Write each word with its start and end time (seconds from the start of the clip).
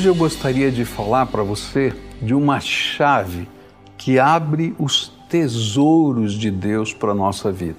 Hoje 0.00 0.08
eu 0.08 0.14
gostaria 0.14 0.72
de 0.72 0.82
falar 0.82 1.26
para 1.26 1.42
você 1.42 1.94
de 2.22 2.32
uma 2.32 2.58
chave 2.58 3.46
que 3.98 4.18
abre 4.18 4.74
os 4.78 5.12
tesouros 5.28 6.32
de 6.32 6.50
Deus 6.50 6.94
para 6.94 7.10
a 7.12 7.14
nossa 7.14 7.52
vida. 7.52 7.76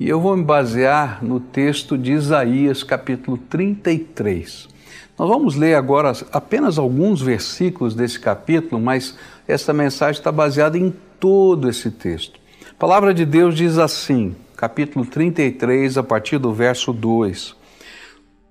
E 0.00 0.08
eu 0.08 0.20
vou 0.20 0.36
me 0.36 0.42
basear 0.42 1.24
no 1.24 1.38
texto 1.38 1.96
de 1.96 2.10
Isaías, 2.10 2.82
capítulo 2.82 3.38
33. 3.38 4.68
Nós 5.16 5.28
vamos 5.28 5.54
ler 5.54 5.76
agora 5.76 6.12
apenas 6.32 6.76
alguns 6.76 7.22
versículos 7.22 7.94
desse 7.94 8.18
capítulo, 8.18 8.82
mas 8.82 9.16
essa 9.46 9.72
mensagem 9.72 10.18
está 10.18 10.32
baseada 10.32 10.76
em 10.76 10.92
todo 11.20 11.68
esse 11.68 11.88
texto. 11.88 12.40
A 12.68 12.74
palavra 12.74 13.14
de 13.14 13.24
Deus 13.24 13.54
diz 13.54 13.78
assim, 13.78 14.34
capítulo 14.56 15.06
33, 15.06 15.98
a 15.98 16.02
partir 16.02 16.38
do 16.38 16.52
verso 16.52 16.92
2: 16.92 17.54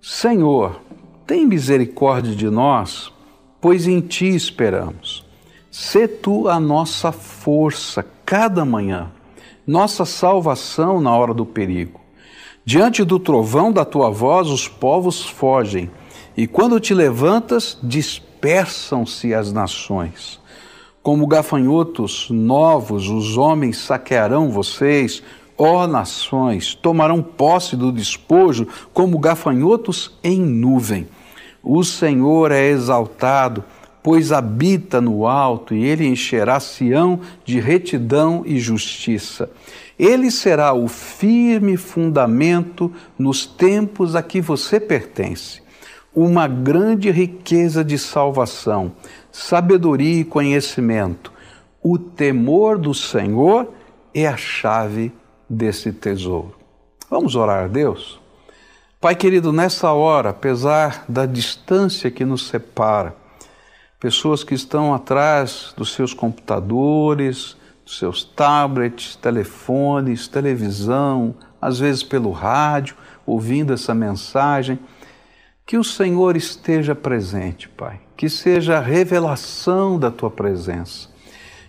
Senhor, 0.02 0.80
tem 1.26 1.46
misericórdia 1.46 2.36
de 2.36 2.50
nós, 2.50 3.12
pois 3.62 3.88
em 3.88 4.02
ti 4.02 4.28
esperamos. 4.28 5.26
Sê 5.72 6.08
tu 6.08 6.48
a 6.48 6.60
nossa 6.60 7.12
força 7.12 8.06
cada 8.26 8.64
manhã, 8.66 9.12
nossa 9.66 10.06
salvação 10.06 11.02
na 11.02 11.16
hora 11.16 11.34
do 11.34 11.46
perigo. 11.46 12.00
Diante 12.66 13.04
do 13.04 13.20
trovão 13.20 13.72
da 13.72 13.84
tua 13.84 14.10
voz, 14.10 14.50
os 14.50 14.68
povos 14.68 15.24
fogem, 15.24 15.90
e 16.36 16.48
quando 16.48 16.80
te 16.80 16.94
levantas, 16.94 17.78
dispersam-se 17.82 19.34
as 19.34 19.52
nações. 19.52 20.40
Como 21.02 21.28
gafanhotos 21.28 22.30
novos, 22.30 23.10
os 23.10 23.38
homens 23.38 23.78
saquearão 23.78 24.50
vocês, 24.50 25.22
ó 25.58 25.88
nações, 25.88 26.74
tomarão 26.74 27.22
posse 27.22 27.76
do 27.76 27.92
despojo 27.92 28.68
como 28.94 29.20
gafanhotos 29.20 30.18
em 30.24 30.40
nuvem. 30.40 31.08
O 31.62 31.84
Senhor 31.84 32.52
é 32.52 32.68
exaltado, 32.68 33.64
pois 34.02 34.34
habita 34.34 35.00
no 35.00 35.26
alto, 35.26 35.74
e 35.74 35.86
ele 35.86 36.06
encherá 36.06 36.60
Sião 36.60 37.22
de 37.46 37.60
retidão 37.60 38.44
e 38.46 38.60
justiça. 38.60 39.50
Ele 39.98 40.30
será 40.30 40.74
o 40.74 40.88
firme 40.90 41.78
fundamento 41.78 42.92
nos 43.18 43.46
tempos 43.46 44.16
a 44.16 44.22
que 44.22 44.42
você 44.42 44.80
pertence. 44.80 45.62
Uma 46.14 46.48
grande 46.48 47.10
riqueza 47.10 47.84
de 47.84 47.98
salvação, 47.98 48.92
sabedoria 49.32 50.20
e 50.20 50.26
conhecimento. 50.26 51.32
O 51.82 51.98
temor 51.98 52.78
do 52.78 52.94
Senhor 52.94 53.72
é 54.14 54.28
a 54.28 54.38
chave 54.38 55.12
desse 55.54 55.92
tesouro. 55.92 56.56
Vamos 57.10 57.36
orar 57.36 57.66
a 57.66 57.68
Deus? 57.68 58.20
Pai 59.00 59.16
querido, 59.16 59.52
nessa 59.52 59.92
hora, 59.92 60.30
apesar 60.30 61.06
da 61.08 61.26
distância 61.26 62.10
que 62.10 62.24
nos 62.24 62.48
separa, 62.48 63.16
pessoas 64.00 64.44
que 64.44 64.54
estão 64.54 64.94
atrás 64.94 65.74
dos 65.76 65.94
seus 65.94 66.14
computadores, 66.14 67.58
dos 67.86 67.98
seus 67.98 68.24
tablets, 68.24 69.16
telefones, 69.18 70.28
televisão, 70.28 71.36
às 71.62 71.80
vezes 71.80 72.02
pelo 72.02 72.32
rádio, 72.32 72.96
ouvindo 73.26 73.74
essa 73.74 73.94
mensagem, 73.94 74.80
que 75.66 75.78
o 75.78 75.84
Senhor 75.84 76.36
esteja 76.36 76.96
presente, 76.96 77.70
Pai, 77.70 78.00
que 78.18 78.30
seja 78.30 78.78
a 78.78 78.82
revelação 78.82 79.98
da 79.98 80.12
tua 80.12 80.30
presença, 80.30 81.10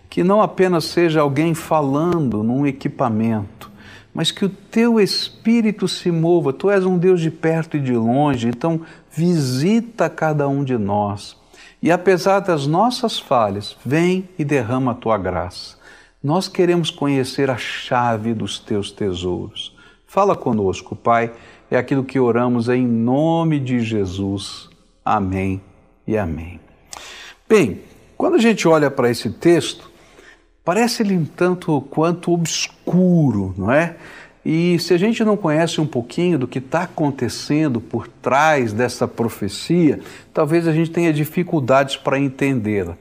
que 0.09 0.25
não 0.25 0.41
apenas 0.41 0.85
seja 0.85 1.21
alguém 1.21 1.55
falando 1.55 2.43
num 2.43 2.67
equipamento, 2.67 3.73
mas 4.15 4.31
que 4.31 4.45
o 4.45 4.48
teu 4.48 5.01
espírito 5.01 5.89
se 5.89 6.11
mova. 6.12 6.53
Tu 6.53 6.70
és 6.70 6.87
um 6.87 6.97
Deus 6.97 7.20
de 7.20 7.31
perto 7.31 7.77
e 7.77 7.81
de 7.81 7.93
longe, 7.95 8.47
então 8.47 8.81
visita 9.11 10.09
cada 10.09 10.47
um 10.48 10.62
de 10.62 10.79
nós. 10.79 11.37
E 11.83 11.91
apesar 11.91 12.41
das 12.41 12.67
nossas 12.67 13.19
falhas, 13.19 13.77
vem 13.85 14.29
e 14.39 14.45
derrama 14.45 14.92
a 14.92 14.95
tua 14.95 15.19
graça. 15.19 15.77
Nós 16.23 16.48
queremos 16.48 16.91
conhecer 16.91 17.51
a 17.51 17.59
chave 17.59 18.33
dos 18.33 18.59
teus 18.59 18.91
tesouros. 18.91 19.77
Fala 20.07 20.36
conosco, 20.36 20.95
Pai. 20.95 21.33
É 21.70 21.77
aquilo 21.77 22.05
que 22.05 22.20
oramos 22.20 22.69
em 22.69 22.86
nome 22.86 23.58
de 23.58 23.81
Jesus. 23.81 24.70
Amém 25.05 25.61
e 26.07 26.17
amém. 26.17 26.61
Bem, 27.48 27.81
quando 28.17 28.36
a 28.36 28.39
gente 28.39 28.67
olha 28.67 28.91
para 28.91 29.11
esse 29.11 29.29
texto, 29.29 29.91
parece-lhe 30.64 31.17
um 31.17 31.25
tanto 31.25 31.80
quanto 31.91 32.33
obscuro, 32.33 33.55
não 33.57 33.70
é? 33.70 33.97
E 34.45 34.79
se 34.79 34.92
a 34.92 34.98
gente 34.98 35.25
não 35.25 35.36
conhece 35.36 35.80
um 35.80 35.86
pouquinho 35.86 36.39
do 36.39 36.47
que 36.47 36.58
está 36.58 36.83
acontecendo 36.83 37.80
por 37.80 38.07
trás 38.07 38.73
dessa 38.73 39.08
profecia, 39.08 40.01
talvez 40.33 40.69
a 40.69 40.73
gente 40.73 40.91
tenha 40.91 41.13
dificuldades 41.13 41.97
para 41.97 42.19
entendê-la. 42.19 42.97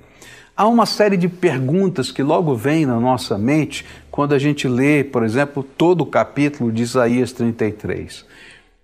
Há 0.55 0.67
uma 0.67 0.85
série 0.85 1.17
de 1.17 1.27
perguntas 1.27 2.11
que 2.11 2.21
logo 2.21 2.55
vem 2.55 2.85
na 2.85 2.99
nossa 2.99 3.37
mente 3.37 3.85
quando 4.11 4.33
a 4.33 4.39
gente 4.39 4.67
lê, 4.67 5.03
por 5.03 5.23
exemplo, 5.23 5.63
todo 5.63 6.01
o 6.01 6.05
capítulo 6.05 6.71
de 6.71 6.83
Isaías 6.83 7.31
33. 7.31 8.23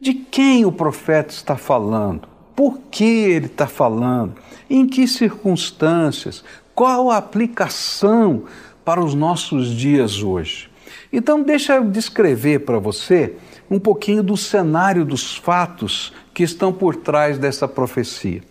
De 0.01 0.13
quem 0.13 0.66
o 0.66 0.72
profeta 0.72 1.31
está 1.34 1.56
falando? 1.56 2.28
Por 2.56 2.79
que 2.91 3.03
ele 3.03 3.46
está 3.46 3.67
falando? 3.67 4.35
Em 4.69 4.88
que 4.88 5.07
circunstâncias? 5.07 6.44
Qual 6.73 7.11
a 7.11 7.17
aplicação 7.17 8.44
para 8.89 9.05
os 9.05 9.13
nossos 9.13 9.67
dias 9.67 10.23
hoje. 10.23 10.67
Então, 11.13 11.44
deixa 11.44 11.75
eu 11.75 11.85
descrever 11.85 12.61
para 12.61 12.79
você 12.79 13.35
um 13.69 13.79
pouquinho 13.79 14.23
do 14.23 14.35
cenário 14.35 15.05
dos 15.05 15.38
fatos 15.38 16.11
que 16.33 16.41
estão 16.41 16.73
por 16.73 16.95
trás 16.95 17.38
dessa 17.38 17.67
profecia. 17.67 18.41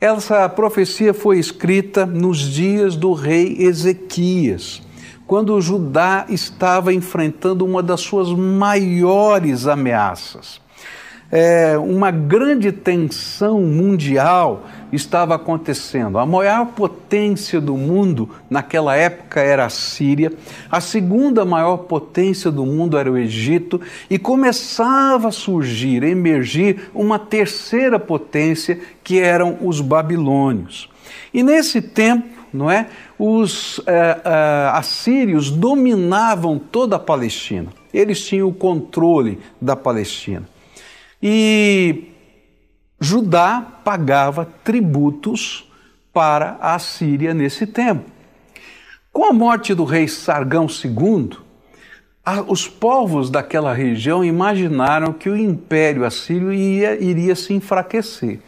Essa 0.00 0.48
profecia 0.48 1.12
foi 1.12 1.40
escrita 1.40 2.06
nos 2.06 2.38
dias 2.38 2.94
do 2.94 3.12
rei 3.12 3.56
Ezequias, 3.58 4.80
quando 5.26 5.60
Judá 5.60 6.26
estava 6.28 6.94
enfrentando 6.94 7.64
uma 7.64 7.82
das 7.82 8.02
suas 8.02 8.30
maiores 8.30 9.66
ameaças 9.66 10.60
é, 11.30 11.76
uma 11.76 12.10
grande 12.10 12.70
tensão 12.70 13.60
mundial 13.60 14.64
estava 14.92 15.34
acontecendo. 15.34 16.18
A 16.18 16.24
maior 16.24 16.66
potência 16.66 17.60
do 17.60 17.76
mundo 17.76 18.30
naquela 18.48 18.96
época 18.96 19.40
era 19.40 19.64
a 19.64 19.68
Síria, 19.70 20.32
a 20.70 20.80
segunda 20.80 21.44
maior 21.44 21.78
potência 21.78 22.50
do 22.50 22.64
mundo 22.64 22.96
era 22.96 23.10
o 23.10 23.18
Egito, 23.18 23.80
e 24.08 24.18
começava 24.18 25.28
a 25.28 25.32
surgir, 25.32 26.02
emergir 26.02 26.90
uma 26.94 27.18
terceira 27.18 27.98
potência 27.98 28.78
que 29.02 29.18
eram 29.18 29.58
os 29.60 29.80
babilônios. 29.80 30.88
E 31.34 31.42
nesse 31.42 31.82
tempo, 31.82 32.28
não 32.52 32.70
é? 32.70 32.86
Os 33.18 33.80
é, 33.86 34.20
é, 34.24 34.70
assírios 34.72 35.50
dominavam 35.50 36.58
toda 36.58 36.96
a 36.96 36.98
Palestina. 36.98 37.68
Eles 37.92 38.24
tinham 38.24 38.48
o 38.48 38.54
controle 38.54 39.38
da 39.60 39.74
Palestina. 39.74 40.55
E 41.28 42.04
Judá 43.00 43.60
pagava 43.82 44.46
tributos 44.62 45.68
para 46.12 46.56
a 46.60 46.78
Síria 46.78 47.34
nesse 47.34 47.66
tempo. 47.66 48.08
Com 49.12 49.24
a 49.24 49.32
morte 49.32 49.74
do 49.74 49.82
rei 49.82 50.06
Sargão 50.06 50.68
II, 50.68 51.30
os 52.46 52.68
povos 52.68 53.28
daquela 53.28 53.74
região 53.74 54.24
imaginaram 54.24 55.12
que 55.12 55.28
o 55.28 55.36
império 55.36 56.04
assírio 56.04 56.52
ia, 56.52 56.94
iria 57.02 57.34
se 57.34 57.52
enfraquecer. 57.52 58.38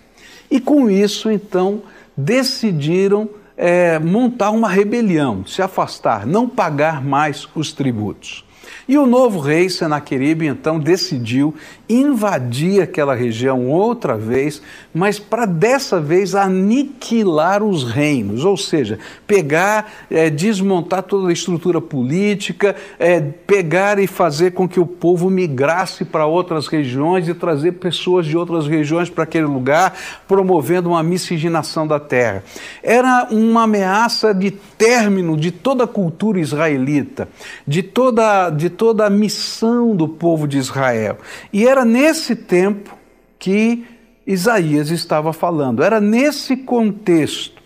E 0.48 0.60
com 0.60 0.88
isso, 0.88 1.28
então, 1.32 1.82
decidiram 2.16 3.28
é, 3.56 3.98
montar 3.98 4.52
uma 4.52 4.68
rebelião, 4.68 5.44
se 5.44 5.60
afastar, 5.60 6.24
não 6.24 6.48
pagar 6.48 7.04
mais 7.04 7.48
os 7.56 7.72
tributos. 7.72 8.44
E 8.88 8.96
o 8.96 9.06
novo 9.06 9.38
rei 9.38 9.68
Senaqueribe 9.68 10.46
então 10.46 10.78
decidiu 10.78 11.54
invadir 11.88 12.82
aquela 12.82 13.14
região 13.14 13.66
outra 13.66 14.16
vez, 14.16 14.60
mas 14.92 15.18
para 15.18 15.46
dessa 15.46 16.00
vez 16.00 16.34
aniquilar 16.34 17.62
os 17.62 17.84
reinos, 17.84 18.44
ou 18.44 18.56
seja, 18.56 18.98
pegar, 19.26 19.90
é, 20.10 20.28
desmontar 20.28 21.02
toda 21.02 21.28
a 21.28 21.32
estrutura 21.32 21.80
política, 21.80 22.76
é, 22.98 23.20
pegar 23.20 23.98
e 23.98 24.06
fazer 24.06 24.52
com 24.52 24.68
que 24.68 24.78
o 24.78 24.86
povo 24.86 25.30
migrasse 25.30 26.04
para 26.04 26.26
outras 26.26 26.66
regiões 26.66 27.28
e 27.28 27.34
trazer 27.34 27.72
pessoas 27.72 28.26
de 28.26 28.36
outras 28.36 28.66
regiões 28.66 29.08
para 29.08 29.24
aquele 29.24 29.46
lugar, 29.46 29.96
promovendo 30.26 30.90
uma 30.90 31.02
miscigenação 31.02 31.86
da 31.86 31.98
terra. 31.98 32.44
Era 32.82 33.28
uma 33.30 33.62
ameaça 33.62 34.34
de 34.34 34.50
término 34.50 35.36
de 35.36 35.50
toda 35.50 35.84
a 35.84 35.88
cultura 35.88 36.38
israelita, 36.38 37.28
de 37.66 37.82
toda, 37.82 38.50
de 38.58 38.68
toda 38.68 39.06
a 39.06 39.10
missão 39.10 39.96
do 39.96 40.06
povo 40.06 40.46
de 40.46 40.58
Israel. 40.58 41.18
E 41.52 41.66
era 41.66 41.84
nesse 41.84 42.36
tempo 42.36 42.96
que 43.38 43.86
Isaías 44.26 44.90
estava 44.90 45.32
falando, 45.32 45.82
era 45.82 46.00
nesse 46.00 46.56
contexto. 46.56 47.62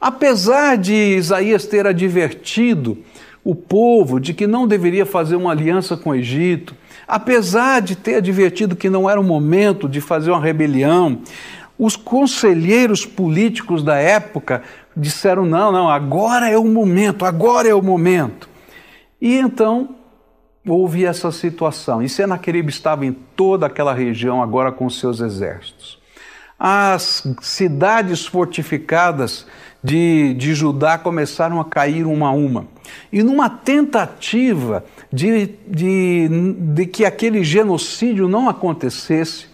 Apesar 0.00 0.78
de 0.78 0.94
Isaías 0.94 1.66
ter 1.66 1.86
advertido 1.86 2.98
o 3.44 3.54
povo 3.54 4.18
de 4.18 4.32
que 4.32 4.46
não 4.46 4.66
deveria 4.66 5.04
fazer 5.04 5.36
uma 5.36 5.50
aliança 5.50 5.96
com 5.96 6.10
o 6.10 6.14
Egito, 6.14 6.74
apesar 7.06 7.82
de 7.82 7.96
ter 7.96 8.16
advertido 8.16 8.76
que 8.76 8.88
não 8.88 9.10
era 9.10 9.20
o 9.20 9.24
momento 9.24 9.88
de 9.88 10.00
fazer 10.00 10.30
uma 10.30 10.40
rebelião, 10.40 11.20
os 11.78 11.96
conselheiros 11.96 13.04
políticos 13.04 13.82
da 13.82 13.96
época 13.96 14.62
disseram: 14.96 15.44
não, 15.44 15.72
não, 15.72 15.88
agora 15.88 16.48
é 16.48 16.56
o 16.56 16.64
momento, 16.64 17.24
agora 17.24 17.68
é 17.68 17.74
o 17.74 17.82
momento. 17.82 18.48
E 19.20 19.36
então 19.36 19.96
houve 20.66 21.04
essa 21.04 21.32
situação. 21.32 22.02
E 22.02 22.08
Senaqueribe 22.08 22.70
estava 22.70 23.04
em 23.04 23.12
toda 23.12 23.66
aquela 23.66 23.92
região 23.92 24.42
agora 24.42 24.70
com 24.70 24.88
seus 24.88 25.20
exércitos. 25.20 25.98
As 26.58 27.26
cidades 27.40 28.24
fortificadas 28.24 29.46
de, 29.82 30.34
de 30.34 30.54
Judá 30.54 30.96
começaram 30.96 31.60
a 31.60 31.64
cair 31.64 32.06
uma 32.06 32.28
a 32.28 32.32
uma. 32.32 32.68
E 33.12 33.22
numa 33.22 33.50
tentativa 33.50 34.84
de, 35.12 35.56
de, 35.66 36.28
de 36.74 36.86
que 36.86 37.04
aquele 37.04 37.42
genocídio 37.42 38.28
não 38.28 38.48
acontecesse, 38.48 39.46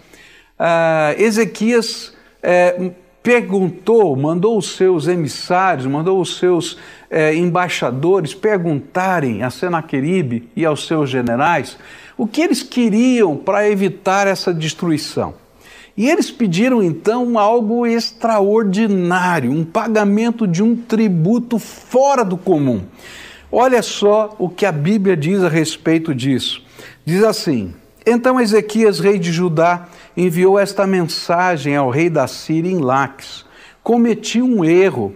uh, 0.59 1.19
Ezequias 1.19 2.13
uh, 2.43 2.93
perguntou, 3.29 4.17
mandou 4.17 4.57
os 4.57 4.75
seus 4.75 5.07
emissários, 5.07 5.85
mandou 5.85 6.19
os 6.19 6.39
seus 6.39 6.73
uh, 6.73 7.35
embaixadores 7.37 8.33
perguntarem 8.33 9.43
a 9.43 9.51
Senaqueribe 9.51 10.49
e 10.57 10.65
aos 10.65 10.87
seus 10.87 11.11
generais 11.11 11.77
o 12.17 12.27
que 12.27 12.41
eles 12.41 12.63
queriam 12.63 13.37
para 13.37 13.69
evitar 13.69 14.27
essa 14.27 14.55
destruição. 14.55 15.35
E 15.95 16.09
eles 16.09 16.31
pediram 16.31 16.83
então 16.83 17.39
algo 17.39 17.87
extraordinário, 17.87 19.53
um 19.53 19.63
pagamento 19.63 20.47
de 20.47 20.63
um 20.63 20.75
tributo 20.75 21.59
fora 21.59 22.25
do 22.25 22.39
comum. 22.39 22.81
Olha 23.53 23.83
só 23.83 24.35
o 24.39 24.49
que 24.49 24.65
a 24.65 24.73
Bíblia 24.73 25.15
diz 25.15 25.43
a 25.43 25.51
respeito 25.51 26.15
disso. 26.15 26.63
Diz 27.05 27.23
assim: 27.23 27.75
Então 28.07 28.41
Ezequias, 28.41 29.01
rei 29.01 29.19
de 29.19 29.31
Judá, 29.31 29.87
enviou 30.17 30.59
esta 30.59 30.87
mensagem 30.87 31.77
ao 31.77 31.91
rei 31.91 32.11
da 32.11 32.27
Síria 32.27 32.71
em 32.71 32.79
Laques: 32.79 33.45
Cometi 33.83 34.41
um 34.43 34.65
erro. 34.65 35.15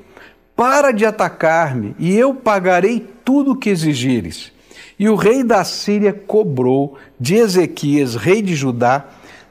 Para 0.54 0.92
de 0.92 1.06
atacar-me, 1.06 1.96
e 1.98 2.14
eu 2.14 2.34
pagarei 2.34 3.06
tudo 3.24 3.52
o 3.52 3.56
que 3.56 3.70
exigires. 3.70 4.52
E 4.98 5.08
o 5.08 5.16
rei 5.16 5.42
da 5.42 5.64
Síria 5.64 6.12
cobrou 6.12 6.96
de 7.18 7.34
Ezequias, 7.34 8.14
rei 8.14 8.42
de 8.42 8.54
Judá, 8.54 9.06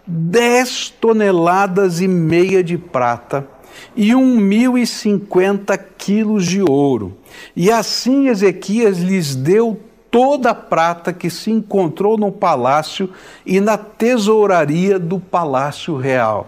dez 0.06 0.90
toneladas 0.90 2.00
e 2.00 2.08
meia 2.08 2.64
de 2.64 2.78
prata 2.78 3.48
e 3.96 4.14
um 4.16 4.38
mil 4.38 4.78
e 4.78 4.86
cinquenta 4.86 5.78
quilos 5.78 6.46
de 6.46 6.62
ouro. 6.62 7.18
E 7.56 7.72
assim 7.72 8.28
Ezequias 8.28 9.00
lhes 9.00 9.36
deu 9.36 9.80
toda 10.12 10.52
a 10.52 10.56
prata 10.56 11.14
que 11.14 11.30
se 11.30 11.50
encontrou 11.50 12.18
no 12.18 12.32
palácio 12.32 13.10
e 13.46 13.62
na 13.62 13.78
tesouraria 13.78 15.00
do 15.00 15.20
palácio 15.20 15.96
real. 15.98 16.48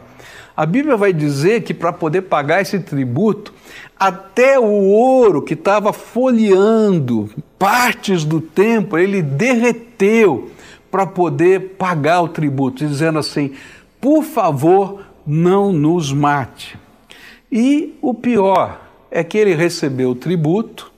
A 0.55 0.67
Bíblia 0.67 0.95
vai 0.95 1.11
dizer 1.11 1.63
que 1.63 1.73
para 1.73 1.91
poder 1.91 2.23
pagar 2.23 2.61
esse 2.61 2.79
tributo, 2.79 3.51
até 3.97 4.59
o 4.59 4.65
ouro 4.65 5.41
que 5.41 5.55
estava 5.55 5.91
folheando 5.91 7.29
partes 7.57 8.23
do 8.23 8.39
templo, 8.39 8.99
ele 8.99 9.21
derreteu 9.21 10.51
para 10.91 11.07
poder 11.07 11.75
pagar 11.75 12.21
o 12.21 12.27
tributo, 12.27 12.85
dizendo 12.85 13.17
assim: 13.17 13.53
por 13.99 14.23
favor, 14.23 15.01
não 15.25 15.73
nos 15.73 16.13
mate. 16.13 16.77
E 17.51 17.97
o 17.99 18.13
pior 18.13 18.79
é 19.09 19.23
que 19.23 19.37
ele 19.37 19.55
recebeu 19.55 20.11
o 20.11 20.15
tributo, 20.15 20.92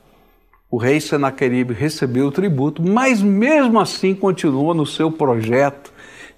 o 0.75 0.77
rei 0.77 0.99
Senaqueribe 0.99 1.73
recebeu 1.73 2.27
o 2.27 2.31
tributo, 2.33 2.83
mas 2.83 3.21
mesmo 3.21 3.79
assim 3.79 4.13
continua 4.13 4.73
no 4.73 4.85
seu 4.85 5.09
projeto 5.09 5.89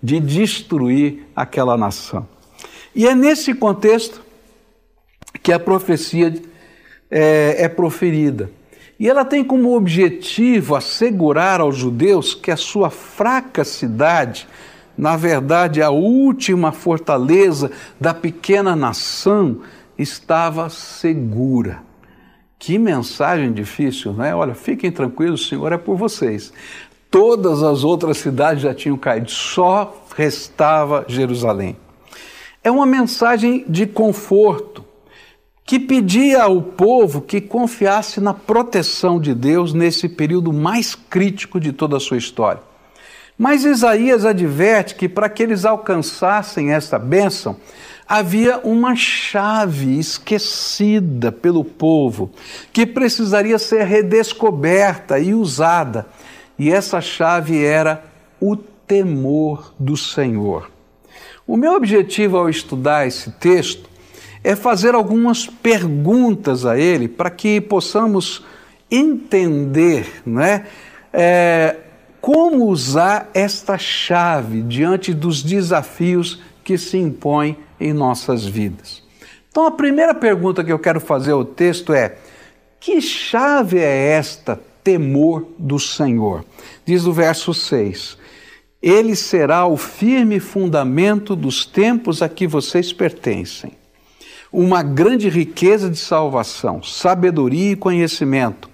de 0.01 0.19
destruir 0.19 1.23
aquela 1.35 1.75
nação. 1.75 2.27
E 2.93 3.07
é 3.07 3.15
nesse 3.15 3.55
contexto 3.55 4.21
que 5.41 5.51
a 5.51 5.59
profecia 5.59 6.39
é, 7.09 7.63
é 7.63 7.67
proferida. 7.67 8.51
E 8.99 9.09
ela 9.09 9.25
tem 9.25 9.43
como 9.43 9.75
objetivo 9.75 10.75
assegurar 10.75 11.59
aos 11.59 11.75
judeus 11.75 12.35
que 12.35 12.51
a 12.51 12.57
sua 12.57 12.91
fraca 12.91 13.63
cidade, 13.63 14.47
na 14.95 15.17
verdade 15.17 15.81
a 15.81 15.89
última 15.89 16.71
fortaleza 16.71 17.71
da 17.99 18.13
pequena 18.13 18.75
nação, 18.75 19.61
estava 19.97 20.69
segura. 20.69 21.86
Que 22.59 22.77
mensagem 22.77 23.53
difícil, 23.53 24.13
não 24.13 24.25
é? 24.25 24.35
Olha, 24.35 24.55
fiquem 24.55 24.91
tranquilos, 24.91 25.41
o 25.41 25.47
Senhor 25.47 25.71
é 25.71 25.77
por 25.77 25.95
vocês. 25.95 26.51
Todas 27.09 27.63
as 27.63 27.83
outras 27.83 28.17
cidades 28.17 28.63
já 28.63 28.73
tinham 28.73 28.97
caído, 28.97 29.31
só 29.31 30.05
restava 30.15 31.05
Jerusalém. 31.07 31.77
É 32.63 32.71
uma 32.71 32.85
mensagem 32.85 33.63
de 33.67 33.85
conforto, 33.85 34.83
que 35.63 35.79
pedia 35.79 36.43
ao 36.43 36.61
povo 36.61 37.21
que 37.21 37.39
confiasse 37.41 38.19
na 38.19 38.33
proteção 38.33 39.19
de 39.19 39.33
Deus 39.33 39.73
nesse 39.73 40.07
período 40.09 40.51
mais 40.51 40.95
crítico 40.95 41.59
de 41.59 41.71
toda 41.71 41.97
a 41.97 41.99
sua 41.99 42.17
história. 42.17 42.61
Mas 43.37 43.63
Isaías 43.63 44.25
adverte 44.25 44.95
que 44.95 45.07
para 45.07 45.29
que 45.29 45.43
eles 45.43 45.63
alcançassem 45.63 46.71
essa 46.71 46.97
bênção, 46.97 47.57
havia 48.07 48.57
uma 48.59 48.95
chave 48.95 49.99
esquecida 49.99 51.31
pelo 51.31 51.63
povo 51.63 52.31
que 52.73 52.85
precisaria 52.85 53.59
ser 53.59 53.83
redescoberta 53.83 55.19
e 55.19 55.33
usada. 55.33 56.07
E 56.57 56.71
essa 56.71 56.99
chave 56.99 57.63
era 57.63 58.03
o 58.39 58.55
temor 58.55 59.73
do 59.77 59.95
Senhor. 59.95 60.71
O 61.45 61.55
meu 61.55 61.73
objetivo 61.73 62.37
ao 62.37 62.49
estudar 62.49 63.05
esse 63.05 63.31
texto 63.31 63.87
é 64.43 64.55
fazer 64.55 64.95
algumas 64.95 65.45
perguntas 65.45 66.65
a 66.65 66.77
ele 66.77 67.07
para 67.07 67.29
que 67.29 67.61
possamos 67.61 68.45
entender 68.89 70.21
né, 70.25 70.65
é, 71.11 71.75
como 72.27 72.65
usar 72.65 73.29
esta 73.33 73.77
chave 73.77 74.61
diante 74.61 75.13
dos 75.13 75.41
desafios 75.41 76.41
que 76.61 76.77
se 76.77 76.97
impõem 76.97 77.57
em 77.79 77.93
nossas 77.93 78.45
vidas. 78.45 79.01
Então, 79.49 79.65
a 79.65 79.71
primeira 79.71 80.13
pergunta 80.13 80.61
que 80.61 80.73
eu 80.73 80.77
quero 80.77 80.99
fazer 80.99 81.31
ao 81.31 81.45
texto 81.45 81.93
é: 81.93 82.17
que 82.81 82.99
chave 82.99 83.79
é 83.79 84.09
esta 84.09 84.59
temor 84.83 85.47
do 85.57 85.79
Senhor? 85.79 86.43
Diz 86.85 87.05
o 87.05 87.13
verso 87.13 87.53
6. 87.53 88.17
Ele 88.81 89.15
será 89.15 89.65
o 89.65 89.77
firme 89.77 90.41
fundamento 90.41 91.33
dos 91.33 91.65
tempos 91.65 92.21
a 92.21 92.27
que 92.27 92.45
vocês 92.45 92.91
pertencem 92.91 93.71
uma 94.51 94.81
grande 94.81 95.29
riqueza 95.29 95.89
de 95.89 95.97
salvação, 95.97 96.81
sabedoria 96.83 97.71
e 97.71 97.75
conhecimento. 97.75 98.69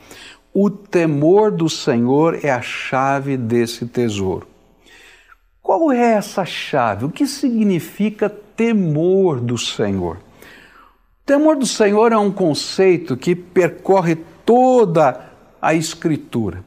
O 0.54 0.70
temor 0.70 1.50
do 1.52 1.68
Senhor 1.68 2.40
é 2.44 2.52
a 2.52 2.62
chave 2.62 3.36
desse 3.36 3.88
tesouro. 3.88 4.48
Qual 5.62 5.92
é 5.92 6.14
essa 6.14 6.46
chave? 6.46 7.06
O 7.06 7.10
que 7.10 7.26
significa 7.26 8.30
temor 8.30 9.40
do 9.40 9.58
Senhor? 9.58 10.20
Temor 11.26 11.56
do 11.56 11.66
Senhor 11.66 12.12
é 12.12 12.18
um 12.18 12.32
conceito 12.32 13.18
que 13.18 13.34
percorre 13.34 14.18
toda 14.46 15.32
a 15.62 15.74
Escritura. 15.74 16.64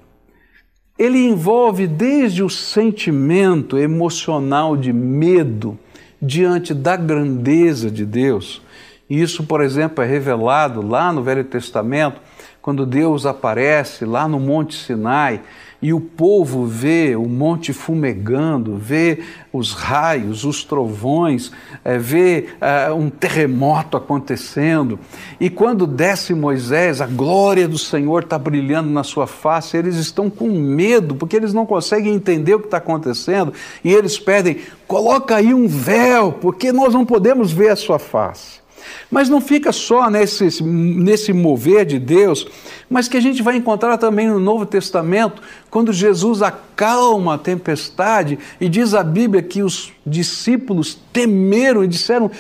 Ele 0.99 1.19
envolve 1.19 1.87
desde 1.87 2.43
o 2.43 2.49
sentimento 2.49 3.79
emocional 3.79 4.77
de 4.77 4.93
medo 4.93 5.79
diante 6.21 6.73
da 6.73 6.97
grandeza 6.97 7.91
de 7.91 8.07
Deus, 8.07 8.63
isso, 9.09 9.45
por 9.45 9.61
exemplo, 9.61 10.03
é 10.03 10.07
revelado 10.07 10.87
lá 10.87 11.13
no 11.13 11.23
Velho 11.23 11.45
Testamento, 11.45 12.21
quando 12.67 12.85
Deus 12.85 13.25
aparece 13.25 14.05
lá 14.05 14.27
no 14.27 14.41
Monte 14.41 14.75
Sinai 14.75 15.41
e 15.81 15.93
o 15.93 16.01
povo 16.01 16.67
vê 16.67 17.15
o 17.15 17.29
monte 17.29 17.73
fumegando, 17.73 18.77
vê 18.77 19.21
os 19.53 19.73
raios, 19.73 20.45
os 20.45 20.65
trovões, 20.65 21.53
é, 21.85 21.97
vê 21.97 22.49
é, 22.61 22.91
um 22.91 23.09
terremoto 23.09 23.97
acontecendo. 23.97 24.99
E 25.39 25.49
quando 25.49 25.87
desce 25.87 26.35
Moisés, 26.35 27.01
a 27.01 27.07
glória 27.07 27.69
do 27.69 27.79
Senhor 27.79 28.25
está 28.25 28.37
brilhando 28.37 28.91
na 28.91 29.05
sua 29.05 29.29
face, 29.29 29.77
eles 29.77 29.95
estão 29.95 30.29
com 30.29 30.49
medo, 30.49 31.15
porque 31.15 31.37
eles 31.37 31.55
não 31.55 31.67
conseguem 31.67 32.15
entender 32.15 32.55
o 32.55 32.59
que 32.59 32.67
está 32.67 32.79
acontecendo, 32.79 33.53
e 33.85 33.95
eles 33.95 34.19
pedem: 34.19 34.57
coloca 34.89 35.37
aí 35.37 35.55
um 35.55 35.69
véu, 35.69 36.33
porque 36.33 36.73
nós 36.73 36.93
não 36.93 37.07
podemos 37.07 37.53
ver 37.53 37.69
a 37.69 37.77
sua 37.77 38.01
face. 38.01 38.66
Mas 39.11 39.29
não 39.29 39.41
fica 39.41 39.73
só 39.73 40.11
nesse, 40.11 40.63
nesse 40.63 41.33
mover 41.33 41.85
de 41.85 41.99
Deus, 41.99 42.47
mas 42.89 43.09
que 43.09 43.17
a 43.17 43.21
gente 43.21 43.43
vai 43.43 43.57
encontrar 43.57 43.99
também 43.99 44.29
no 44.29 44.39
Novo 44.39 44.67
Testamento, 44.67 45.43
quando 45.71 45.93
Jesus 45.93 46.43
acalma 46.43 47.35
a 47.35 47.39
tempestade 47.39 48.39
e 48.61 48.69
diz 48.69 48.95
a 48.95 49.03
Bíblia 49.03 49.43
que 49.43 49.63
os 49.63 49.93
discípulos 50.07 50.99
temeram 51.13 51.85
e 51.85 51.89
disseram: 51.89 52.31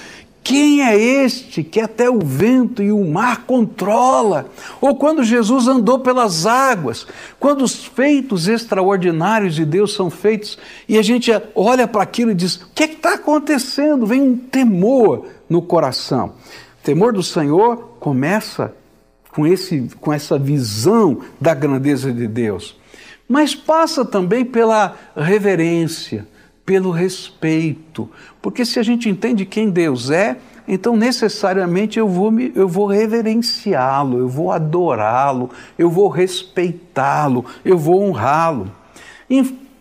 quem 0.46 0.80
é 0.80 0.96
este 0.96 1.64
que 1.64 1.80
até 1.80 2.08
o 2.08 2.20
vento 2.20 2.80
e 2.80 2.92
o 2.92 3.04
mar 3.04 3.46
controla? 3.46 4.48
Ou 4.80 4.94
quando 4.94 5.24
Jesus 5.24 5.66
andou 5.66 5.98
pelas 5.98 6.46
águas, 6.46 7.04
quando 7.40 7.62
os 7.62 7.84
feitos 7.84 8.46
extraordinários 8.46 9.56
de 9.56 9.64
Deus 9.64 9.92
são 9.92 10.08
feitos 10.08 10.56
e 10.88 10.96
a 10.98 11.02
gente 11.02 11.32
olha 11.52 11.88
para 11.88 12.04
aquilo 12.04 12.30
e 12.30 12.34
diz: 12.34 12.62
o 12.62 12.68
que 12.72 12.84
é 12.84 12.86
está 12.86 13.14
acontecendo? 13.14 14.06
Vem 14.06 14.22
um 14.22 14.36
temor 14.36 15.26
no 15.50 15.60
coração. 15.60 16.34
O 16.78 16.84
temor 16.84 17.12
do 17.12 17.24
Senhor 17.24 17.96
começa 17.98 18.72
com, 19.32 19.44
esse, 19.44 19.88
com 20.00 20.12
essa 20.12 20.38
visão 20.38 21.22
da 21.40 21.54
grandeza 21.54 22.12
de 22.12 22.28
Deus, 22.28 22.76
mas 23.28 23.56
passa 23.56 24.04
também 24.04 24.44
pela 24.44 24.94
reverência 25.16 26.24
pelo 26.66 26.90
respeito. 26.90 28.10
Porque 28.42 28.64
se 28.64 28.80
a 28.80 28.82
gente 28.82 29.08
entende 29.08 29.46
quem 29.46 29.70
Deus 29.70 30.10
é, 30.10 30.36
então 30.66 30.96
necessariamente 30.96 31.96
eu 31.96 32.08
vou, 32.08 32.30
me, 32.30 32.50
eu 32.56 32.66
vou 32.66 32.86
reverenciá-lo, 32.86 34.18
eu 34.18 34.28
vou 34.28 34.50
adorá-lo, 34.50 35.48
eu 35.78 35.88
vou 35.88 36.08
respeitá-lo, 36.08 37.44
eu 37.64 37.78
vou 37.78 38.02
honrá-lo. 38.02 38.70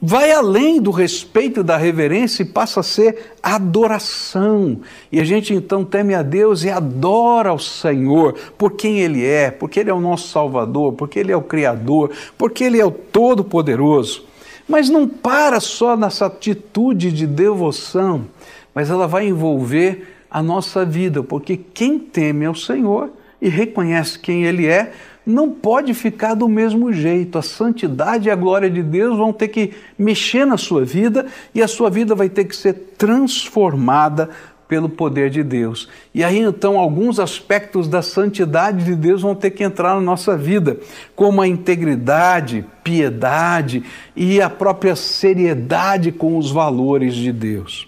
Vai 0.07 0.31
além 0.31 0.79
do 0.79 0.91
respeito 0.91 1.61
e 1.61 1.63
da 1.63 1.77
reverência 1.77 2.43
e 2.43 2.45
passa 2.45 2.81
a 2.81 2.83
ser 2.83 3.33
adoração. 3.41 4.81
E 5.11 5.19
a 5.19 5.23
gente 5.23 5.51
então 5.51 5.83
teme 5.83 6.13
a 6.13 6.21
Deus 6.21 6.63
e 6.63 6.69
adora 6.69 7.49
ao 7.49 7.57
Senhor 7.57 8.35
por 8.55 8.73
quem 8.73 8.99
Ele 8.99 9.25
é, 9.25 9.49
porque 9.49 9.79
Ele 9.79 9.89
é 9.89 9.93
o 9.93 9.99
nosso 9.99 10.27
Salvador, 10.27 10.93
porque 10.93 11.17
Ele 11.17 11.31
é 11.31 11.35
o 11.35 11.41
Criador, 11.41 12.11
porque 12.37 12.65
Ele 12.65 12.79
é 12.79 12.85
o 12.85 12.91
Todo-Poderoso. 12.91 14.25
Mas 14.67 14.89
não 14.89 15.07
para 15.07 15.59
só 15.59 15.95
nessa 15.95 16.25
atitude 16.25 17.11
de 17.11 17.27
devoção, 17.27 18.25
mas 18.73 18.89
ela 18.89 19.07
vai 19.07 19.27
envolver 19.27 20.15
a 20.29 20.41
nossa 20.41 20.83
vida, 20.83 21.23
porque 21.23 21.55
quem 21.55 21.97
teme 21.99 22.45
ao 22.45 22.55
Senhor 22.55 23.11
e 23.41 23.47
reconhece 23.47 24.17
quem 24.17 24.43
Ele 24.43 24.65
é, 24.65 24.91
não 25.25 25.49
pode 25.49 25.93
ficar 25.93 26.33
do 26.33 26.47
mesmo 26.47 26.93
jeito. 26.93 27.37
A 27.37 27.41
santidade 27.41 28.27
e 28.27 28.31
a 28.31 28.35
glória 28.35 28.69
de 28.69 28.83
Deus 28.83 29.17
vão 29.17 29.33
ter 29.33 29.47
que 29.47 29.73
mexer 29.97 30.45
na 30.45 30.57
sua 30.57 30.85
vida 30.85 31.25
e 31.53 31.61
a 31.61 31.67
sua 31.67 31.89
vida 31.89 32.13
vai 32.13 32.29
ter 32.29 32.45
que 32.45 32.55
ser 32.55 32.73
transformada 32.97 34.29
pelo 34.67 34.89
poder 34.89 35.29
de 35.29 35.43
Deus. 35.43 35.87
E 36.13 36.23
aí 36.23 36.39
então 36.39 36.77
alguns 36.77 37.19
aspectos 37.19 37.87
da 37.87 38.01
santidade 38.01 38.83
de 38.83 38.95
Deus 38.95 39.21
vão 39.21 39.35
ter 39.35 39.51
que 39.51 39.63
entrar 39.63 39.95
na 39.95 40.01
nossa 40.01 40.37
vida, 40.37 40.77
como 41.15 41.41
a 41.41 41.47
integridade, 41.47 42.65
piedade 42.83 43.83
e 44.15 44.41
a 44.41 44.49
própria 44.49 44.95
seriedade 44.95 46.11
com 46.11 46.37
os 46.37 46.51
valores 46.51 47.13
de 47.15 47.31
Deus. 47.31 47.87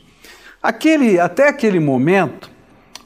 Aquele, 0.61 1.19
até 1.19 1.49
aquele 1.49 1.79
momento, 1.79 2.49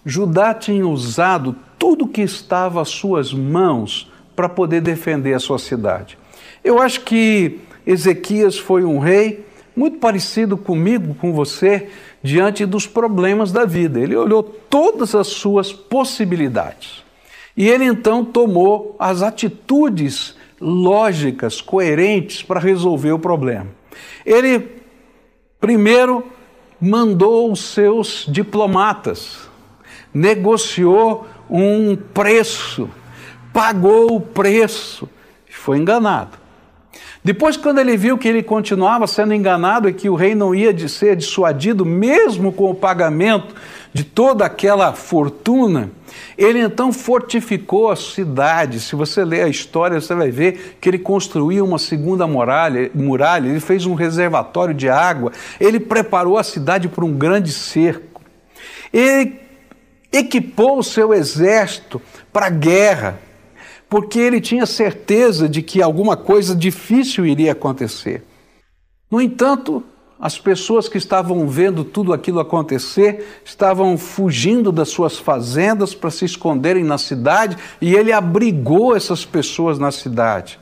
Judá 0.06 0.54
tinha 0.54 0.88
usado 0.88 1.56
tudo 1.78 2.08
que 2.08 2.22
estava 2.22 2.82
às 2.82 2.90
suas 2.90 3.34
mãos 3.34 4.12
para 4.36 4.50
poder 4.50 4.82
defender 4.82 5.34
a 5.34 5.40
sua 5.40 5.60
cidade. 5.60 6.18
Eu 6.64 6.82
acho 6.82 7.02
que 7.02 7.60
Ezequias 7.86 8.58
foi 8.58 8.84
um 8.84 9.00
rei 9.00 9.46
muito 9.76 9.98
parecido 9.98 10.58
comigo, 10.58 11.16
com 11.16 11.34
você, 11.34 11.90
diante 12.24 12.66
dos 12.66 12.86
problemas 12.86 13.52
da 13.52 13.66
vida. 13.66 14.00
Ele 14.00 14.16
olhou 14.16 14.44
todas 14.44 15.16
as 15.16 15.28
suas 15.28 15.74
possibilidades. 15.74 17.04
E 17.56 17.68
ele 17.68 17.86
então 17.86 18.24
tomou 18.24 18.96
as 18.98 19.22
atitudes 19.22 20.36
lógicas, 20.60 21.60
coerentes 21.60 22.44
para 22.44 22.60
resolver 22.60 23.12
o 23.12 23.20
problema. 23.20 23.68
Ele 24.26 24.82
primeiro 25.60 26.26
mandou 26.80 27.52
os 27.52 27.60
seus 27.60 28.26
diplomatas, 28.28 29.50
negociou 30.14 31.28
um 31.50 31.96
preço, 31.96 32.90
pagou 33.54 34.16
o 34.16 34.22
preço 34.22 35.08
e 35.48 35.54
foi 35.54 35.78
enganado. 35.78 36.41
Depois, 37.24 37.56
quando 37.56 37.80
ele 37.80 37.96
viu 37.96 38.18
que 38.18 38.28
ele 38.28 38.42
continuava 38.42 39.06
sendo 39.06 39.34
enganado 39.34 39.88
e 39.88 39.94
que 39.94 40.10
o 40.10 40.16
rei 40.16 40.34
não 40.34 40.56
ia 40.56 40.74
de 40.74 40.90
ser 40.90 41.16
dissuadido, 41.16 41.86
mesmo 41.86 42.52
com 42.52 42.72
o 42.72 42.76
pagamento 42.76 43.54
de 43.94 44.04
toda 44.04 44.44
aquela 44.44 44.94
fortuna, 44.94 45.92
ele 46.36 46.60
então 46.60 46.92
fortificou 46.92 47.92
a 47.92 47.96
cidade. 47.96 48.80
Se 48.80 48.96
você 48.96 49.24
ler 49.24 49.44
a 49.44 49.50
história, 49.50 50.02
você 50.02 50.16
vai 50.16 50.32
ver 50.32 50.78
que 50.82 50.90
ele 50.90 50.98
construiu 50.98 51.64
uma 51.64 51.78
segunda 51.78 52.26
muralha, 52.26 52.90
muralha 52.96 53.50
ele 53.50 53.60
fez 53.60 53.86
um 53.86 53.94
reservatório 53.94 54.74
de 54.74 54.90
água, 54.90 55.32
ele 55.60 55.80
preparou 55.80 56.40
a 56.40 56.44
cidade 56.44 56.88
para 56.88 57.06
um 57.06 57.14
grande 57.14 57.52
cerco. 57.52 58.22
Ele 58.92 59.40
equipou 60.12 60.80
o 60.80 60.84
seu 60.84 61.14
exército 61.14 62.02
para 62.34 62.48
a 62.48 62.50
guerra 62.50 63.20
porque 63.92 64.20
ele 64.20 64.40
tinha 64.40 64.66
certeza 64.66 65.50
de 65.50 65.62
que 65.62 65.82
alguma 65.82 66.16
coisa 66.16 66.56
difícil 66.56 67.26
iria 67.26 67.52
acontecer. 67.52 68.24
No 69.12 69.20
entanto, 69.20 69.84
as 70.18 70.40
pessoas 70.40 70.88
que 70.88 70.98
estavam 70.98 71.46
vendo 71.46 71.84
tudo 71.84 72.14
aquilo 72.14 72.40
acontecer 72.40 73.42
estavam 73.44 73.98
fugindo 73.98 74.72
das 74.72 74.88
suas 74.88 75.18
fazendas 75.20 75.94
para 75.94 76.10
se 76.10 76.24
esconderem 76.24 76.86
na 76.86 76.98
cidade 76.98 77.58
e 77.82 77.94
ele 77.94 78.14
abrigou 78.14 78.96
essas 78.96 79.26
pessoas 79.26 79.78
na 79.78 79.92
cidade. 79.92 80.58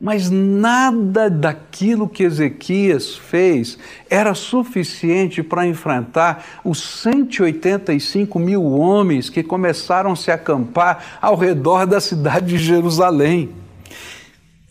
Mas 0.00 0.30
nada 0.30 1.28
daquilo 1.28 2.08
que 2.08 2.22
Ezequias 2.22 3.16
fez 3.16 3.76
era 4.08 4.32
suficiente 4.32 5.42
para 5.42 5.66
enfrentar 5.66 6.42
os 6.64 6.82
185 7.02 8.38
mil 8.38 8.64
homens 8.64 9.28
que 9.28 9.42
começaram 9.42 10.12
a 10.12 10.16
se 10.16 10.30
acampar 10.30 11.18
ao 11.20 11.36
redor 11.36 11.86
da 11.86 12.00
cidade 12.00 12.46
de 12.46 12.58
Jerusalém. 12.58 13.50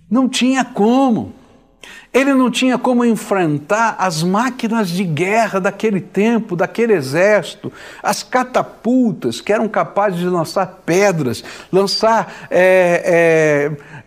Não 0.09 0.27
tinha 0.27 0.65
como. 0.65 1.33
Ele 2.11 2.33
não 2.33 2.49
tinha 2.49 2.79
como 2.79 3.05
enfrentar 3.05 3.97
as 3.99 4.23
máquinas 4.23 4.89
de 4.89 5.03
guerra 5.03 5.59
daquele 5.59 6.01
tempo, 6.01 6.55
daquele 6.55 6.93
exército, 6.93 7.71
as 8.01 8.23
catapultas 8.23 9.41
que 9.41 9.53
eram 9.53 9.67
capazes 9.67 10.17
de 10.17 10.25
lançar 10.25 10.79
pedras, 10.83 11.43
lançar 11.71 12.47
é, 12.49 13.03
é, 13.77 13.99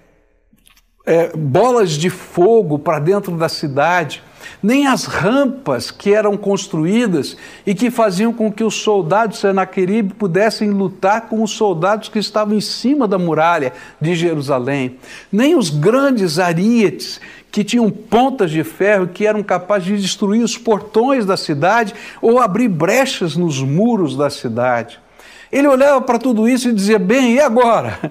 é, 1.04 1.37
bolas 1.37 1.90
de 1.92 2.09
fogo 2.09 2.78
para 2.78 2.99
dentro 2.99 3.37
da 3.37 3.49
cidade, 3.49 4.23
nem 4.62 4.87
as 4.87 5.04
rampas 5.04 5.90
que 5.90 6.14
eram 6.14 6.37
construídas 6.37 7.37
e 7.66 7.75
que 7.75 7.90
faziam 7.90 8.32
com 8.32 8.52
que 8.52 8.62
os 8.62 8.75
soldados 8.75 9.37
de 9.37 9.40
Senaqueribe 9.42 10.14
pudessem 10.14 10.71
lutar 10.71 11.23
com 11.23 11.42
os 11.42 11.52
soldados 11.52 12.09
que 12.09 12.18
estavam 12.18 12.56
em 12.56 12.61
cima 12.61 13.09
da 13.09 13.18
muralha 13.18 13.73
de 14.00 14.14
Jerusalém, 14.14 14.99
nem 15.30 15.56
os 15.56 15.71
grandes 15.71 16.38
arietes 16.38 17.21
que 17.50 17.64
tinham 17.64 17.90
pontas 17.90 18.50
de 18.50 18.64
ferro 18.64 19.09
que 19.09 19.26
eram 19.26 19.42
capazes 19.42 19.87
de 19.87 20.00
destruir 20.00 20.42
os 20.42 20.56
portões 20.56 21.26
da 21.26 21.37
cidade 21.37 21.94
ou 22.21 22.38
abrir 22.38 22.68
brechas 22.68 23.37
nos 23.37 23.61
muros 23.61 24.16
da 24.16 24.30
cidade. 24.30 24.99
Ele 25.50 25.68
olhava 25.68 26.00
para 26.00 26.18
tudo 26.18 26.49
isso 26.49 26.71
e 26.71 26.73
dizia: 26.73 26.99
Bem, 26.99 27.35
e 27.35 27.40
agora? 27.40 28.11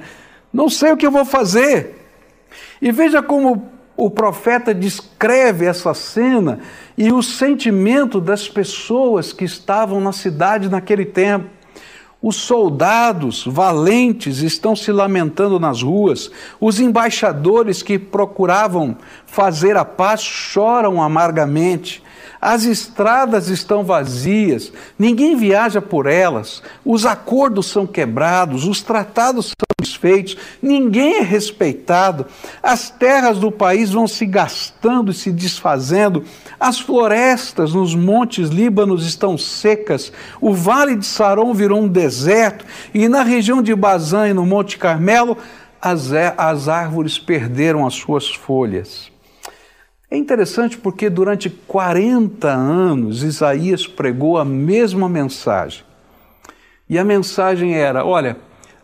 Não 0.53 0.69
sei 0.69 0.91
o 0.91 0.98
que 0.98 1.07
eu 1.07 1.12
vou 1.12 1.25
fazer. 1.25 2.00
E 2.81 2.91
veja 2.91 3.21
como 3.21 3.69
o 3.95 4.09
profeta 4.09 4.73
descreve 4.73 5.65
essa 5.65 5.93
cena 5.93 6.59
e 6.97 7.11
o 7.11 7.21
sentimento 7.21 8.19
das 8.19 8.50
pessoas 8.50 9.31
que 9.31 9.45
estavam 9.45 10.01
na 10.01 10.11
cidade 10.11 10.69
naquele 10.69 11.05
tempo. 11.05 11.47
Os 12.23 12.35
soldados 12.35 13.45
valentes 13.45 14.39
estão 14.39 14.75
se 14.75 14.91
lamentando 14.91 15.59
nas 15.59 15.81
ruas, 15.81 16.29
os 16.59 16.79
embaixadores 16.79 17.81
que 17.81 17.97
procuravam 17.97 18.95
fazer 19.25 19.75
a 19.75 19.83
paz 19.83 20.21
choram 20.21 21.01
amargamente, 21.01 22.03
as 22.39 22.63
estradas 22.63 23.50
estão 23.50 23.83
vazias, 23.83 24.71
ninguém 24.97 25.35
viaja 25.35 25.81
por 25.81 26.05
elas, 26.05 26.61
os 26.85 27.07
acordos 27.07 27.67
são 27.67 27.88
quebrados, 27.88 28.67
os 28.67 28.83
tratados 28.83 29.47
são 29.47 29.70
desfeitos, 29.81 30.38
ninguém 30.61 31.17
é 31.17 31.21
respeitado, 31.21 32.25
as 32.63 32.89
terras 32.89 33.38
do 33.38 33.51
país 33.51 33.91
vão 33.91 34.07
se 34.07 34.25
gastando 34.25 35.11
e 35.11 35.13
se 35.13 35.31
desfazendo, 35.31 36.23
as 36.57 36.79
florestas 36.79 37.73
nos 37.73 37.93
montes 37.93 38.47
Líbanos 38.47 39.05
estão 39.05 39.38
secas, 39.38 40.13
o 40.39 40.53
vale 40.53 40.95
de 40.95 41.05
Saron 41.05 41.53
virou 41.53 41.81
um 41.81 41.88
deserto, 41.88 42.65
e 42.93 43.09
na 43.09 43.23
região 43.23 43.61
de 43.61 43.75
Bazã 43.75 44.29
e 44.29 44.33
no 44.33 44.45
Monte 44.45 44.77
Carmelo, 44.77 45.38
as, 45.81 46.11
as 46.38 46.69
árvores 46.69 47.19
perderam 47.19 47.85
as 47.85 47.95
suas 47.95 48.29
folhas. 48.29 49.11
É 50.09 50.17
interessante 50.17 50.77
porque 50.77 51.09
durante 51.09 51.50
40 51.50 52.50
anos 52.50 53.23
Isaías 53.23 53.88
pregou 53.88 54.38
a 54.38 54.43
mesma 54.43 55.07
mensagem. 55.07 55.85
E 56.89 57.00
a 57.00 57.05
mensagem 57.05 57.73
era: 57.73 58.05
olha, 58.05 58.35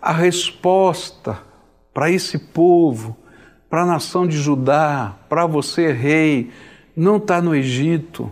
a 0.02 0.12
resposta 0.12 1.40
para 1.94 2.12
esse 2.12 2.38
povo, 2.38 3.18
para 3.70 3.84
a 3.84 3.86
nação 3.86 4.28
de 4.28 4.38
Judá, 4.38 5.16
para 5.28 5.46
você, 5.46 5.92
rei, 5.92 6.52
não 6.96 7.18
está 7.18 7.42
no 7.42 7.56
Egito. 7.56 8.32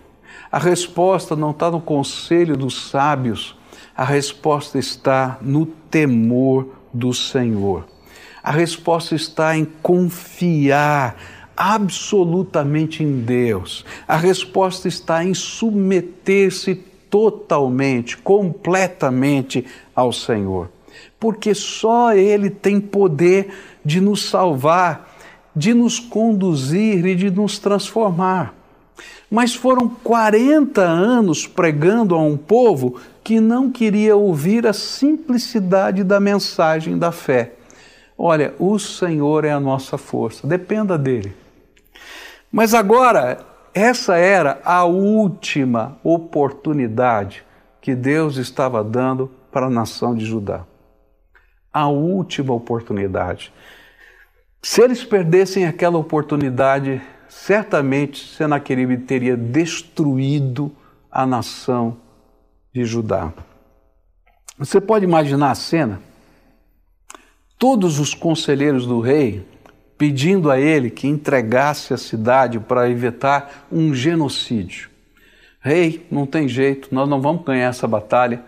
A 0.51 0.59
resposta 0.59 1.35
não 1.35 1.51
está 1.51 1.69
no 1.69 1.81
conselho 1.81 2.55
dos 2.55 2.89
sábios. 2.89 3.57
A 3.95 4.03
resposta 4.03 4.77
está 4.77 5.37
no 5.41 5.65
temor 5.65 6.69
do 6.93 7.13
Senhor. 7.13 7.85
A 8.41 8.51
resposta 8.51 9.15
está 9.15 9.57
em 9.57 9.65
confiar 9.65 11.17
absolutamente 11.57 13.03
em 13.03 13.21
Deus. 13.21 13.83
A 14.07 14.15
resposta 14.15 14.87
está 14.87 15.23
em 15.23 15.33
submeter-se 15.33 16.75
totalmente, 17.09 18.17
completamente 18.17 19.65
ao 19.95 20.11
Senhor. 20.11 20.69
Porque 21.19 21.53
só 21.53 22.13
Ele 22.13 22.49
tem 22.49 22.79
poder 22.79 23.49
de 23.83 23.99
nos 24.01 24.29
salvar, 24.29 25.15
de 25.55 25.73
nos 25.73 25.99
conduzir 25.99 27.05
e 27.05 27.15
de 27.15 27.31
nos 27.31 27.59
transformar. 27.59 28.53
Mas 29.29 29.55
foram 29.55 29.89
40 29.89 30.81
anos 30.81 31.47
pregando 31.47 32.15
a 32.15 32.21
um 32.21 32.37
povo 32.37 32.99
que 33.23 33.39
não 33.39 33.71
queria 33.71 34.15
ouvir 34.15 34.67
a 34.67 34.73
simplicidade 34.73 36.03
da 36.03 36.19
mensagem 36.19 36.97
da 36.97 37.11
fé. 37.11 37.53
Olha, 38.17 38.53
o 38.59 38.77
Senhor 38.79 39.43
é 39.43 39.51
a 39.51 39.59
nossa 39.59 39.97
força, 39.97 40.47
dependa 40.47 40.97
dele. 40.97 41.33
Mas 42.51 42.73
agora, 42.73 43.39
essa 43.73 44.15
era 44.15 44.61
a 44.63 44.85
última 44.85 45.97
oportunidade 46.01 47.43
que 47.81 47.93
Deus 47.93 48.37
estava 48.37 48.81
dando 48.83 49.29
para 49.51 49.65
a 49.65 49.69
nação 49.69 50.15
de 50.15 50.25
Judá. 50.25 50.61
A 51.75 51.89
última 51.89 52.53
oportunidade. 52.53 53.51
Se 54.61 54.81
eles 54.81 55.03
perdessem 55.03 55.65
aquela 55.65 55.97
oportunidade, 55.97 57.01
certamente 57.27 58.25
Senaqueribe 58.25 58.99
teria 58.99 59.35
destruído 59.35 60.71
a 61.11 61.25
nação 61.25 61.97
de 62.73 62.85
Judá. 62.85 63.33
Você 64.57 64.79
pode 64.79 65.03
imaginar 65.03 65.51
a 65.51 65.55
cena? 65.55 65.99
Todos 67.59 67.99
os 67.99 68.13
conselheiros 68.13 68.87
do 68.87 69.01
rei 69.01 69.45
pedindo 69.97 70.49
a 70.49 70.57
ele 70.57 70.89
que 70.89 71.07
entregasse 71.07 71.93
a 71.93 71.97
cidade 71.97 72.57
para 72.57 72.89
evitar 72.89 73.67
um 73.69 73.93
genocídio. 73.93 74.89
Rei, 75.59 76.07
não 76.09 76.25
tem 76.25 76.47
jeito, 76.47 76.95
nós 76.95 77.09
não 77.09 77.19
vamos 77.19 77.43
ganhar 77.43 77.67
essa 77.67 77.85
batalha, 77.85 78.43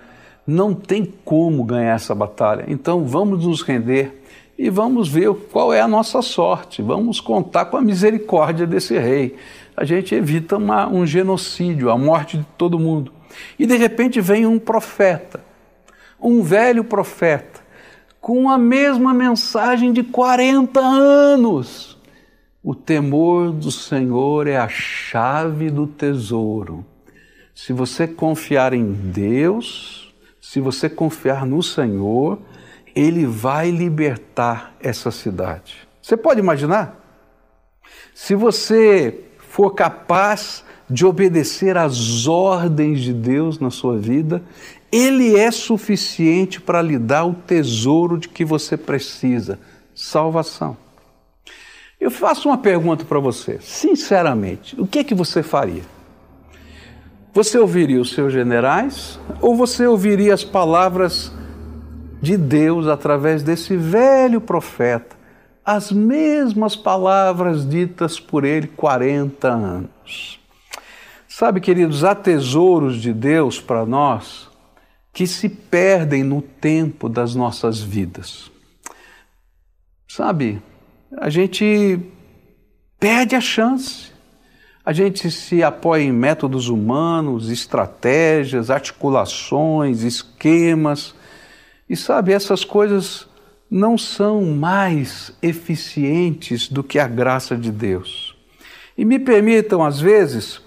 não 0.48 0.74
tem 0.74 1.14
como 1.26 1.62
ganhar 1.66 1.96
essa 1.96 2.16
batalha, 2.16 2.64
então 2.70 3.06
vamos 3.06 3.46
nos 3.46 3.62
render 3.62 4.24
e 4.58 4.70
vamos 4.70 5.10
ver 5.10 5.32
qual 5.52 5.74
é 5.74 5.82
a 5.82 5.88
nossa 5.88 6.22
sorte, 6.22 6.82
vamos 6.82 7.20
contar 7.20 7.66
com 7.66 7.76
a 7.76 7.82
misericórdia 7.82 8.66
desse 8.66 8.98
rei. 8.98 9.36
A 9.76 9.84
gente 9.84 10.16
evita 10.16 10.58
uma, 10.58 10.88
um 10.88 11.06
genocídio, 11.06 11.92
a 11.92 11.98
morte 11.98 12.38
de 12.38 12.46
todo 12.58 12.80
mundo. 12.80 13.12
E 13.60 13.68
de 13.68 13.78
repente 13.78 14.20
vem 14.20 14.48
um 14.48 14.58
profeta, 14.58 15.42
um 16.20 16.42
velho 16.42 16.84
profeta, 16.84 17.60
com 18.20 18.50
a 18.50 18.58
mesma 18.58 19.14
mensagem 19.14 19.94
de 19.94 20.02
40 20.02 20.80
anos. 20.80 21.98
O 22.64 22.74
temor 22.74 23.52
do 23.52 23.72
Senhor 23.72 24.48
é 24.48 24.58
a 24.58 24.68
chave 24.68 25.70
do 25.70 25.86
tesouro. 25.86 26.84
Se 27.54 27.72
você 27.72 28.08
confiar 28.08 28.74
em 28.74 28.92
Deus, 28.92 30.07
se 30.50 30.62
você 30.62 30.90
confiar 30.90 31.46
no 31.46 31.62
Senhor, 31.62 32.40
Ele 32.96 33.26
vai 33.26 33.70
libertar 33.70 34.74
essa 34.80 35.12
cidade. 35.12 35.86
Você 36.02 36.16
pode 36.16 36.40
imaginar? 36.40 36.98
Se 38.16 38.34
você 38.34 39.26
for 39.40 39.72
capaz 39.72 40.64
de 40.90 41.06
obedecer 41.06 41.76
às 41.76 42.28
ordens 42.28 43.02
de 43.02 43.12
Deus 43.12 43.60
na 43.60 43.70
sua 43.70 43.98
vida, 43.98 44.42
ele 44.90 45.36
é 45.36 45.52
suficiente 45.52 46.62
para 46.62 46.82
lhe 46.82 46.98
dar 46.98 47.26
o 47.26 47.34
tesouro 47.34 48.18
de 48.18 48.30
que 48.30 48.46
você 48.46 48.78
precisa: 48.78 49.60
salvação. 49.94 50.78
Eu 52.00 52.10
faço 52.10 52.48
uma 52.48 52.58
pergunta 52.58 53.04
para 53.04 53.20
você, 53.20 53.60
sinceramente: 53.60 54.80
o 54.80 54.88
que 54.88 55.00
é 55.00 55.04
que 55.04 55.14
você 55.14 55.44
faria? 55.44 55.84
Você 57.38 57.60
ouviria 57.60 58.02
os 58.02 58.14
seus 58.14 58.34
generais 58.34 59.20
ou 59.40 59.56
você 59.56 59.86
ouviria 59.86 60.34
as 60.34 60.44
palavras 60.44 61.32
de 62.20 62.36
Deus 62.36 62.88
através 62.88 63.44
desse 63.44 63.78
velho 63.78 64.42
profeta, 64.42 65.16
as 65.64 65.92
mesmas 65.92 66.76
palavras 66.76 67.70
ditas 67.70 68.20
por 68.20 68.44
ele 68.44 68.66
40 68.66 69.50
anos? 69.50 70.40
Sabe, 71.28 71.62
queridos, 71.62 72.04
há 72.04 72.16
tesouros 72.16 73.00
de 73.00 73.14
Deus 73.14 73.62
para 73.62 73.86
nós 73.86 74.50
que 75.14 75.28
se 75.28 75.48
perdem 75.48 76.24
no 76.24 76.42
tempo 76.42 77.08
das 77.08 77.36
nossas 77.36 77.80
vidas. 77.80 78.50
Sabe, 80.08 80.60
a 81.16 81.30
gente 81.30 82.00
perde 83.00 83.36
a 83.36 83.42
chance. 83.42 84.17
A 84.88 84.94
gente 84.94 85.30
se 85.30 85.62
apoia 85.62 86.04
em 86.04 86.14
métodos 86.14 86.70
humanos, 86.70 87.50
estratégias, 87.50 88.72
articulações, 88.72 90.02
esquemas. 90.02 91.14
E 91.90 91.96
sabe, 91.98 92.32
essas 92.32 92.64
coisas 92.64 93.28
não 93.70 93.98
são 93.98 94.46
mais 94.46 95.34
eficientes 95.42 96.70
do 96.70 96.86
que 96.86 97.00
a 97.00 97.06
graça 97.06 97.58
de 97.58 97.70
Deus. 97.70 98.34
E 98.98 99.04
me 99.04 99.20
permitam, 99.20 99.84
às 99.84 100.00
vezes, 100.00 100.62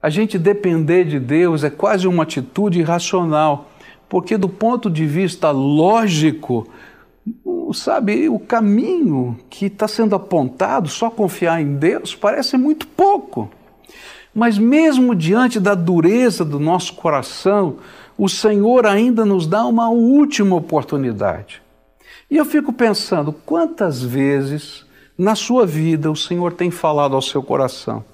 a 0.00 0.08
gente 0.08 0.38
depender 0.38 1.02
de 1.02 1.18
Deus 1.18 1.64
é 1.64 1.70
quase 1.70 2.06
uma 2.06 2.22
atitude 2.22 2.78
irracional 2.78 3.68
porque 4.10 4.36
do 4.36 4.48
ponto 4.48 4.90
de 4.90 5.06
vista 5.06 5.52
lógico, 5.52 6.68
sabe, 7.74 8.28
o 8.28 8.38
caminho 8.38 9.38
que 9.48 9.66
está 9.66 9.86
sendo 9.86 10.14
apontado, 10.14 10.88
só 10.88 11.10
confiar 11.10 11.60
em 11.60 11.74
Deus, 11.76 12.14
parece 12.14 12.56
muito 12.56 12.86
pouco. 12.86 13.50
Mas 14.34 14.58
mesmo 14.58 15.14
diante 15.14 15.58
da 15.58 15.74
dureza 15.74 16.44
do 16.44 16.60
nosso 16.60 16.94
coração, 16.94 17.76
o 18.16 18.28
Senhor 18.28 18.86
ainda 18.86 19.24
nos 19.24 19.46
dá 19.46 19.64
uma 19.66 19.88
última 19.88 20.56
oportunidade. 20.56 21.62
E 22.30 22.36
eu 22.36 22.44
fico 22.44 22.72
pensando, 22.72 23.32
quantas 23.32 24.02
vezes 24.02 24.84
na 25.18 25.34
sua 25.34 25.66
vida 25.66 26.10
o 26.10 26.16
Senhor 26.16 26.52
tem 26.52 26.70
falado 26.70 27.14
ao 27.14 27.22
seu 27.22 27.42
coração? 27.42 28.04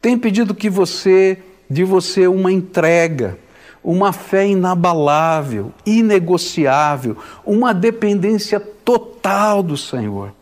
Tem 0.00 0.18
pedido 0.18 0.54
que 0.54 0.68
você 0.68 1.38
de 1.70 1.84
você 1.84 2.26
uma 2.26 2.52
entrega, 2.52 3.38
uma 3.82 4.12
fé 4.12 4.46
inabalável, 4.46 5.72
inegociável, 5.86 7.16
uma 7.44 7.72
dependência 7.72 8.60
total 8.84 9.62
do 9.62 9.76
Senhor. 9.76 10.32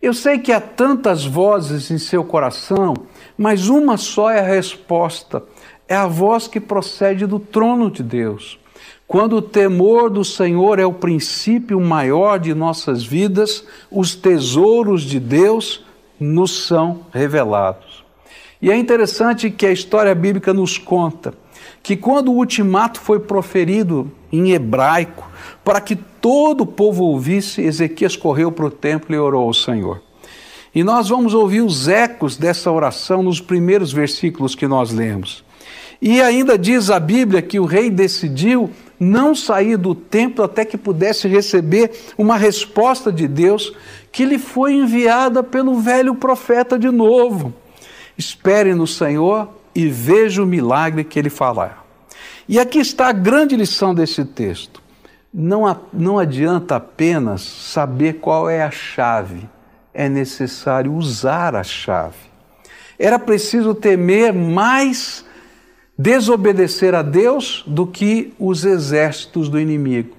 Eu 0.00 0.14
sei 0.14 0.38
que 0.38 0.52
há 0.52 0.60
tantas 0.60 1.24
vozes 1.24 1.90
em 1.90 1.98
seu 1.98 2.22
coração, 2.22 2.94
mas 3.36 3.68
uma 3.68 3.96
só 3.96 4.30
é 4.30 4.40
a 4.40 4.46
resposta. 4.46 5.42
É 5.88 5.96
a 5.96 6.06
voz 6.06 6.46
que 6.46 6.60
procede 6.60 7.26
do 7.26 7.40
trono 7.40 7.90
de 7.90 8.02
Deus. 8.02 8.58
Quando 9.06 9.36
o 9.36 9.42
temor 9.42 10.10
do 10.10 10.24
Senhor 10.24 10.78
é 10.78 10.84
o 10.84 10.92
princípio 10.92 11.80
maior 11.80 12.38
de 12.38 12.54
nossas 12.54 13.02
vidas, 13.02 13.64
os 13.90 14.14
tesouros 14.14 15.02
de 15.02 15.18
Deus 15.18 15.84
nos 16.20 16.66
são 16.66 17.06
revelados. 17.12 18.04
E 18.60 18.70
é 18.70 18.76
interessante 18.76 19.50
que 19.50 19.66
a 19.66 19.72
história 19.72 20.14
bíblica 20.14 20.52
nos 20.52 20.76
conta 20.76 21.32
que 21.88 21.96
quando 21.96 22.30
o 22.30 22.36
ultimato 22.36 23.00
foi 23.00 23.18
proferido 23.18 24.12
em 24.30 24.50
hebraico, 24.50 25.26
para 25.64 25.80
que 25.80 25.96
todo 25.96 26.60
o 26.60 26.66
povo 26.66 27.02
ouvisse, 27.02 27.62
Ezequias 27.62 28.14
correu 28.14 28.52
para 28.52 28.66
o 28.66 28.70
templo 28.70 29.14
e 29.14 29.18
orou 29.18 29.46
ao 29.46 29.54
Senhor. 29.54 30.02
E 30.74 30.84
nós 30.84 31.08
vamos 31.08 31.32
ouvir 31.32 31.62
os 31.62 31.88
ecos 31.88 32.36
dessa 32.36 32.70
oração 32.70 33.22
nos 33.22 33.40
primeiros 33.40 33.90
versículos 33.90 34.54
que 34.54 34.68
nós 34.68 34.92
lemos. 34.92 35.42
E 35.98 36.20
ainda 36.20 36.58
diz 36.58 36.90
a 36.90 37.00
Bíblia 37.00 37.40
que 37.40 37.58
o 37.58 37.64
rei 37.64 37.88
decidiu 37.88 38.68
não 39.00 39.34
sair 39.34 39.78
do 39.78 39.94
templo 39.94 40.44
até 40.44 40.66
que 40.66 40.76
pudesse 40.76 41.26
receber 41.26 41.90
uma 42.18 42.36
resposta 42.36 43.10
de 43.10 43.26
Deus 43.26 43.72
que 44.12 44.26
lhe 44.26 44.36
foi 44.36 44.74
enviada 44.74 45.42
pelo 45.42 45.80
velho 45.80 46.14
profeta 46.14 46.78
de 46.78 46.90
novo. 46.90 47.50
Espere 48.18 48.74
no 48.74 48.86
Senhor, 48.86 49.48
e 49.78 49.86
veja 49.86 50.42
o 50.42 50.46
milagre 50.46 51.04
que 51.04 51.16
ele 51.16 51.30
falar. 51.30 51.86
E 52.48 52.58
aqui 52.58 52.80
está 52.80 53.06
a 53.06 53.12
grande 53.12 53.54
lição 53.54 53.94
desse 53.94 54.24
texto. 54.24 54.82
Não, 55.32 55.80
não 55.92 56.18
adianta 56.18 56.74
apenas 56.74 57.42
saber 57.42 58.14
qual 58.14 58.50
é 58.50 58.60
a 58.60 58.72
chave, 58.72 59.48
é 59.94 60.08
necessário 60.08 60.92
usar 60.92 61.54
a 61.54 61.62
chave. 61.62 62.16
Era 62.98 63.20
preciso 63.20 63.72
temer 63.72 64.32
mais 64.32 65.24
desobedecer 65.96 66.92
a 66.92 67.02
Deus 67.02 67.62
do 67.64 67.86
que 67.86 68.34
os 68.36 68.64
exércitos 68.64 69.48
do 69.48 69.60
inimigo. 69.60 70.16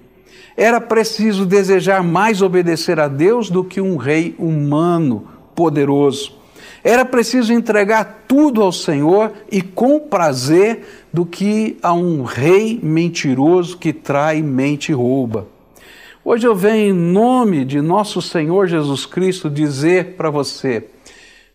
Era 0.55 0.79
preciso 0.79 1.45
desejar 1.45 2.01
mais 2.01 2.41
obedecer 2.41 2.97
a 2.97 3.09
Deus 3.09 3.49
do 3.49 3.65
que 3.65 3.81
um 3.81 3.97
rei 3.97 4.33
humano 4.39 5.27
poderoso. 5.53 6.38
Era 6.83 7.03
preciso 7.03 7.51
entregar 7.51 8.23
tudo 8.27 8.61
ao 8.61 8.71
Senhor 8.71 9.33
e 9.51 9.61
com 9.61 9.99
prazer 9.99 11.07
do 11.11 11.25
que 11.25 11.77
a 11.81 11.93
um 11.93 12.23
rei 12.23 12.79
mentiroso 12.81 13.77
que 13.77 13.91
trai, 13.91 14.41
mente 14.41 14.89
e 14.89 14.95
rouba. 14.95 15.47
Hoje 16.23 16.47
eu 16.47 16.55
venho 16.55 16.93
em 16.93 16.93
nome 16.93 17.65
de 17.65 17.81
nosso 17.81 18.21
Senhor 18.21 18.67
Jesus 18.67 19.05
Cristo 19.05 19.49
dizer 19.49 20.15
para 20.15 20.29
você: 20.29 20.87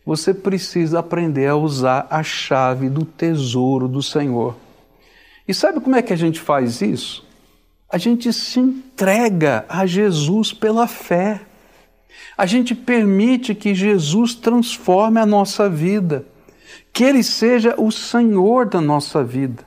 você 0.05 0.35
precisa 0.35 0.99
aprender 0.99 1.47
a 1.47 1.57
usar 1.57 2.07
a 2.11 2.23
chave 2.23 2.89
do 2.89 3.05
tesouro 3.05 3.89
do 3.89 4.03
Senhor. 4.03 4.55
E 5.47 5.55
sabe 5.55 5.81
como 5.81 5.97
é 5.97 6.03
que 6.03 6.13
a 6.13 6.17
gente 6.17 6.41
faz 6.41 6.83
isso? 6.83 7.25
A 7.89 7.99
gente 7.99 8.33
se 8.33 8.59
entrega 8.59 9.65
a 9.69 9.87
Jesus 9.87 10.53
pela 10.53 10.87
fé. 10.87 11.43
A 12.37 12.47
gente 12.47 12.75
permite 12.75 13.55
que 13.55 13.75
Jesus 13.75 14.35
transforme 14.35 15.21
a 15.21 15.27
nossa 15.27 15.69
vida, 15.69 16.27
que 16.93 17.05
Ele 17.05 17.23
seja 17.23 17.75
o 17.79 17.91
Senhor 17.91 18.67
da 18.67 18.81
nossa 18.81 19.23
vida. 19.23 19.65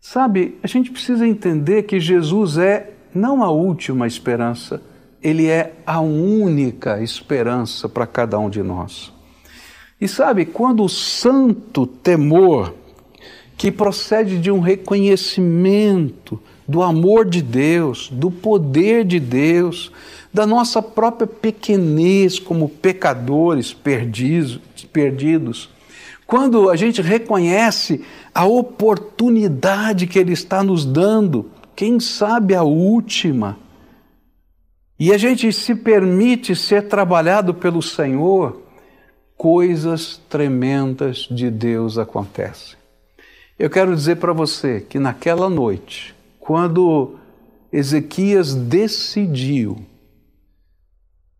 Sabe, 0.00 0.58
a 0.62 0.66
gente 0.66 0.90
precisa 0.90 1.26
entender 1.26 1.84
que 1.84 1.98
Jesus 1.98 2.58
é 2.58 2.92
não 3.14 3.42
a 3.42 3.50
última 3.50 4.06
esperança, 4.06 4.82
Ele 5.22 5.46
é 5.46 5.74
a 5.86 6.00
única 6.00 7.02
esperança 7.02 7.88
para 7.88 8.06
cada 8.06 8.38
um 8.38 8.50
de 8.50 8.62
nós. 8.62 9.12
E 10.00 10.08
sabe, 10.08 10.44
quando 10.44 10.82
o 10.82 10.88
santo 10.88 11.86
temor, 11.86 12.74
que 13.56 13.70
procede 13.70 14.40
de 14.40 14.50
um 14.50 14.58
reconhecimento 14.58 16.40
do 16.66 16.82
amor 16.82 17.24
de 17.24 17.42
Deus, 17.42 18.08
do 18.10 18.30
poder 18.30 19.04
de 19.04 19.18
Deus, 19.18 19.92
da 20.32 20.46
nossa 20.46 20.80
própria 20.82 21.26
pequenez 21.26 22.38
como 22.38 22.68
pecadores 22.68 23.74
perdidos. 23.74 25.68
Quando 26.26 26.70
a 26.70 26.76
gente 26.76 27.02
reconhece 27.02 28.04
a 28.34 28.46
oportunidade 28.46 30.06
que 30.06 30.18
Ele 30.18 30.32
está 30.32 30.62
nos 30.62 30.84
dando, 30.84 31.50
quem 31.76 32.00
sabe 32.00 32.54
a 32.54 32.62
última, 32.62 33.58
e 34.98 35.12
a 35.12 35.18
gente 35.18 35.52
se 35.52 35.74
permite 35.74 36.54
ser 36.54 36.88
trabalhado 36.88 37.52
pelo 37.52 37.82
Senhor, 37.82 38.62
coisas 39.36 40.20
tremendas 40.28 41.26
de 41.30 41.50
Deus 41.50 41.98
acontecem. 41.98 42.76
Eu 43.58 43.68
quero 43.68 43.94
dizer 43.94 44.16
para 44.16 44.32
você 44.32 44.80
que 44.80 44.98
naquela 44.98 45.50
noite, 45.50 46.14
quando 46.42 47.14
Ezequias 47.72 48.52
decidiu 48.52 49.86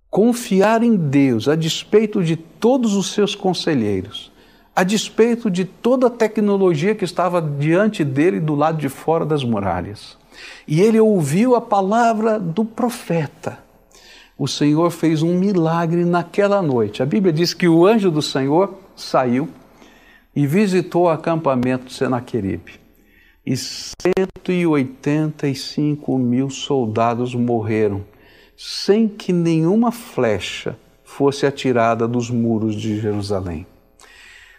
confiar 0.09 0.85
em 0.85 0.95
Deus 0.95 1.49
a 1.49 1.57
despeito 1.57 2.23
de 2.23 2.37
todos 2.37 2.95
os 2.95 3.13
seus 3.13 3.35
conselheiros, 3.35 4.31
a 4.77 4.85
despeito 4.85 5.51
de 5.51 5.65
toda 5.65 6.07
a 6.07 6.11
tecnologia 6.11 6.95
que 6.95 7.05
estava 7.05 7.43
diante 7.43 8.05
dele 8.05 8.39
do 8.39 8.55
lado 8.55 8.79
de 8.79 8.89
fora 8.89 9.27
das 9.27 9.43
muralhas. 9.43 10.17
E 10.69 10.81
ele 10.81 11.01
ouviu 11.01 11.57
a 11.57 11.61
palavra 11.61 12.39
do 12.39 12.65
profeta. 12.65 13.59
O 14.39 14.47
Senhor 14.47 14.89
fez 14.91 15.21
um 15.21 15.37
milagre 15.37 16.05
naquela 16.05 16.63
noite. 16.63 17.03
A 17.03 17.07
Bíblia 17.07 17.33
diz 17.33 17.53
que 17.53 17.69
o 17.69 17.85
anjo 17.85 18.09
do 18.09 18.23
Senhor 18.23 18.79
saiu 18.95 19.49
e 20.35 20.47
visitou 20.47 21.03
o 21.03 21.11
acampamento 21.11 21.87
de 21.87 21.93
Senaqueribe. 21.93 22.82
E 23.45 23.57
185 23.57 26.19
mil 26.19 26.49
soldados 26.49 27.35
morreram 27.35 28.05
sem 28.57 29.09
que 29.09 29.33
nenhuma 29.33 29.91
flecha 29.91 30.79
fosse 31.03 31.45
atirada 31.45 32.07
dos 32.07 32.31
muros 32.31 32.77
de 32.77 33.01
Jerusalém. 33.01 33.67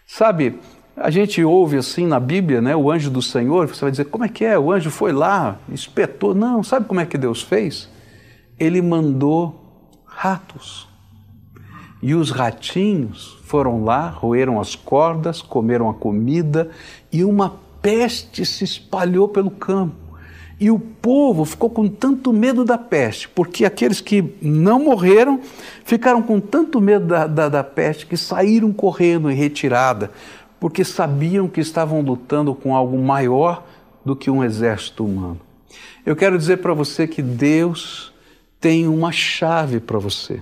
Sabe, 0.05 0.59
a 0.95 1.09
gente 1.09 1.43
ouve 1.43 1.77
assim 1.77 2.05
na 2.05 2.19
Bíblia, 2.19 2.61
né, 2.61 2.75
o 2.75 2.91
anjo 2.91 3.09
do 3.09 3.21
Senhor, 3.21 3.67
você 3.67 3.81
vai 3.81 3.91
dizer, 3.91 4.05
como 4.05 4.25
é 4.25 4.29
que 4.29 4.45
é? 4.45 4.59
O 4.59 4.71
anjo 4.71 4.91
foi 4.91 5.11
lá, 5.11 5.57
espetou. 5.71 6.35
Não, 6.35 6.61
sabe 6.61 6.85
como 6.85 6.99
é 6.99 7.05
que 7.05 7.17
Deus 7.17 7.41
fez? 7.41 7.89
Ele 8.59 8.81
mandou 8.81 9.89
ratos. 10.05 10.87
E 12.01 12.13
os 12.13 12.31
ratinhos 12.31 13.39
foram 13.45 13.85
lá, 13.85 14.09
roeram 14.09 14.59
as 14.59 14.75
cordas, 14.75 15.41
comeram 15.41 15.89
a 15.89 15.93
comida 15.93 16.69
e 17.11 17.23
uma 17.23 17.55
peste 17.83 18.45
se 18.45 18.63
espalhou 18.63 19.27
pelo 19.27 19.51
campo. 19.51 19.95
E 20.59 20.71
o 20.71 20.79
povo 20.79 21.43
ficou 21.43 21.69
com 21.69 21.89
tanto 21.89 22.31
medo 22.31 22.63
da 22.63 22.77
peste, 22.77 23.27
porque 23.27 23.65
aqueles 23.65 23.99
que 23.99 24.23
não 24.41 24.79
morreram 24.79 25.41
ficaram 25.83 26.21
com 26.21 26.39
tanto 26.39 26.79
medo 26.79 27.05
da, 27.05 27.27
da, 27.27 27.49
da 27.49 27.63
peste 27.63 28.07
que 28.07 28.15
saíram 28.15 28.71
correndo 28.71 29.29
em 29.29 29.35
retirada, 29.35 30.09
porque 30.59 30.85
sabiam 30.85 31.49
que 31.49 31.59
estavam 31.59 31.99
lutando 31.99 32.55
com 32.55 32.73
algo 32.73 32.97
maior 32.97 33.65
do 34.05 34.15
que 34.15 34.31
um 34.31 34.41
exército 34.41 35.05
humano. 35.05 35.41
Eu 36.05 36.15
quero 36.15 36.37
dizer 36.37 36.57
para 36.57 36.73
você 36.73 37.07
que 37.07 37.21
Deus 37.21 38.13
tem 38.61 38.87
uma 38.87 39.11
chave 39.11 39.81
para 39.81 39.99
você. 39.99 40.41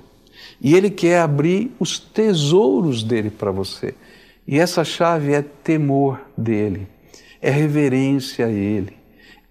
E 0.62 0.76
Ele 0.76 0.92
quer 0.92 1.22
abrir 1.22 1.72
os 1.80 1.98
tesouros 1.98 3.04
dele 3.04 3.32
para 3.32 3.50
você. 3.50 3.96
E 4.48 4.60
essa 4.60 4.84
chave 4.84 5.34
é 5.34 5.42
temor 5.42 6.20
dele, 6.38 6.88
é 7.42 7.50
reverência 7.50 8.46
a 8.46 8.50
Ele 8.50 9.02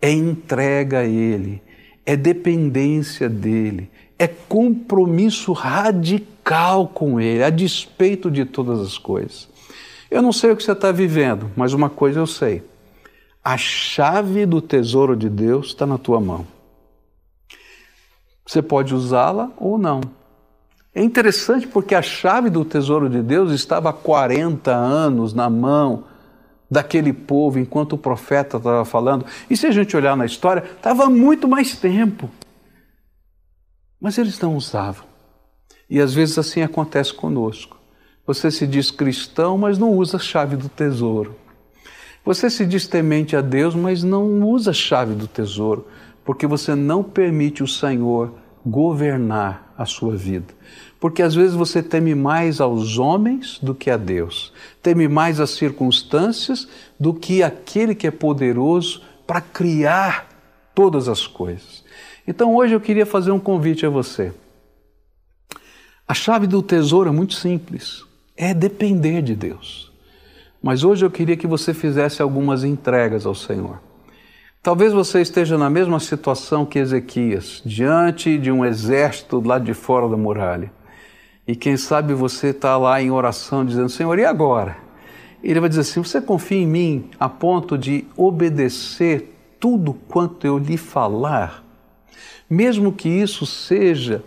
é 0.00 0.11
entrega 0.11 1.00
a 1.00 1.05
Ele, 1.05 1.62
é 2.07 2.16
dependência 2.16 3.29
dele, 3.29 3.90
é 4.18 4.26
compromisso 4.26 5.53
radical 5.53 6.88
com 6.88 7.20
Ele, 7.20 7.44
a 7.44 7.50
despeito 7.50 8.31
de 8.31 8.44
todas 8.44 8.81
as 8.81 8.96
coisas. 8.96 9.48
Eu 10.11 10.22
não 10.22 10.33
sei 10.33 10.50
o 10.50 10.57
que 10.57 10.62
você 10.62 10.72
está 10.72 10.90
vivendo, 10.90 11.50
mas 11.57 11.72
uma 11.72 11.90
coisa 11.90 12.18
eu 12.18 12.26
sei: 12.26 12.62
a 13.44 13.57
chave 13.57 14.46
do 14.46 14.61
tesouro 14.61 15.14
de 15.14 15.29
Deus 15.29 15.68
está 15.68 15.87
na 15.87 15.98
tua 15.98 16.20
mão. 16.20 16.46
Você 18.46 18.61
pode 18.61 18.94
usá-la 18.94 19.50
ou 19.57 19.79
não. 19.79 20.00
É 20.92 21.05
interessante 21.05 21.68
porque 21.68 21.94
a 21.94 22.03
chave 22.03 22.50
do 22.50 22.64
tesouro 22.64 23.09
de 23.09 23.22
Deus 23.22 23.53
estava 23.53 23.90
há 23.90 23.92
40 23.92 24.72
anos 24.72 25.33
na 25.33 25.48
mão 25.48 26.09
daquele 26.70 27.12
povo 27.12 27.59
enquanto 27.59 27.94
o 27.94 27.98
profeta 27.98 28.59
estava 28.59 28.85
falando. 28.85 29.26
E 29.48 29.56
se 29.56 29.66
a 29.66 29.70
gente 29.70 29.96
olhar 29.96 30.16
na 30.16 30.24
história, 30.24 30.62
estava 30.62 31.11
muito 31.11 31.48
mais 31.48 31.76
tempo. 31.76 32.30
Mas 34.00 34.16
eles 34.16 34.38
não 34.40 34.56
usavam. 34.56 35.04
E 35.88 36.00
às 36.00 36.14
vezes 36.14 36.38
assim 36.38 36.62
acontece 36.62 37.12
conosco. 37.12 37.76
Você 38.26 38.50
se 38.50 38.66
diz 38.66 38.90
cristão, 38.90 39.59
mas 39.59 39.76
não 39.76 39.90
usa 39.90 40.16
a 40.16 40.20
chave 40.20 40.54
do 40.54 40.68
tesouro. 40.68 41.35
Você 42.24 42.48
se 42.48 42.64
diz 42.64 42.87
temente 42.87 43.35
a 43.35 43.40
Deus, 43.40 43.74
mas 43.74 44.04
não 44.04 44.42
usa 44.42 44.70
a 44.70 44.74
chave 44.74 45.14
do 45.14 45.26
tesouro, 45.26 45.88
porque 46.24 46.46
você 46.46 46.74
não 46.74 47.02
permite 47.02 47.62
o 47.62 47.66
Senhor 47.66 48.35
governar 48.64 49.69
a 49.80 49.86
sua 49.86 50.14
vida. 50.14 50.52
Porque 51.00 51.22
às 51.22 51.34
vezes 51.34 51.54
você 51.54 51.82
teme 51.82 52.14
mais 52.14 52.60
aos 52.60 52.98
homens 52.98 53.58
do 53.62 53.74
que 53.74 53.90
a 53.90 53.96
Deus, 53.96 54.52
teme 54.82 55.08
mais 55.08 55.40
as 55.40 55.52
circunstâncias 55.52 56.68
do 56.98 57.14
que 57.14 57.42
aquele 57.42 57.94
que 57.94 58.06
é 58.06 58.10
poderoso 58.10 59.00
para 59.26 59.40
criar 59.40 60.28
todas 60.74 61.08
as 61.08 61.26
coisas. 61.26 61.82
Então 62.28 62.54
hoje 62.54 62.74
eu 62.74 62.80
queria 62.80 63.06
fazer 63.06 63.30
um 63.30 63.40
convite 63.40 63.86
a 63.86 63.88
você. 63.88 64.34
A 66.06 66.12
chave 66.12 66.46
do 66.46 66.62
tesouro 66.62 67.08
é 67.08 67.12
muito 67.12 67.32
simples, 67.32 68.04
é 68.36 68.52
depender 68.52 69.22
de 69.22 69.34
Deus. 69.34 69.90
Mas 70.62 70.84
hoje 70.84 71.06
eu 71.06 71.10
queria 71.10 71.38
que 71.38 71.46
você 71.46 71.72
fizesse 71.72 72.20
algumas 72.20 72.64
entregas 72.64 73.24
ao 73.24 73.34
Senhor. 73.34 73.80
Talvez 74.62 74.92
você 74.92 75.22
esteja 75.22 75.56
na 75.56 75.70
mesma 75.70 75.98
situação 75.98 76.66
que 76.66 76.78
Ezequias, 76.78 77.62
diante 77.64 78.36
de 78.36 78.52
um 78.52 78.62
exército 78.62 79.40
lá 79.40 79.58
de 79.58 79.72
fora 79.72 80.06
da 80.06 80.18
muralha. 80.18 80.70
E 81.48 81.56
quem 81.56 81.78
sabe 81.78 82.12
você 82.12 82.48
está 82.48 82.76
lá 82.76 83.00
em 83.00 83.10
oração 83.10 83.64
dizendo: 83.64 83.88
Senhor, 83.88 84.18
e 84.18 84.24
agora? 84.26 84.76
Ele 85.42 85.60
vai 85.60 85.68
dizer 85.70 85.80
assim: 85.80 86.02
Você 86.02 86.20
confia 86.20 86.58
em 86.58 86.66
mim 86.66 87.10
a 87.18 87.26
ponto 87.26 87.78
de 87.78 88.04
obedecer 88.14 89.34
tudo 89.58 89.94
quanto 89.94 90.46
eu 90.46 90.58
lhe 90.58 90.76
falar, 90.76 91.64
mesmo 92.48 92.92
que 92.92 93.08
isso 93.08 93.46
seja 93.46 94.22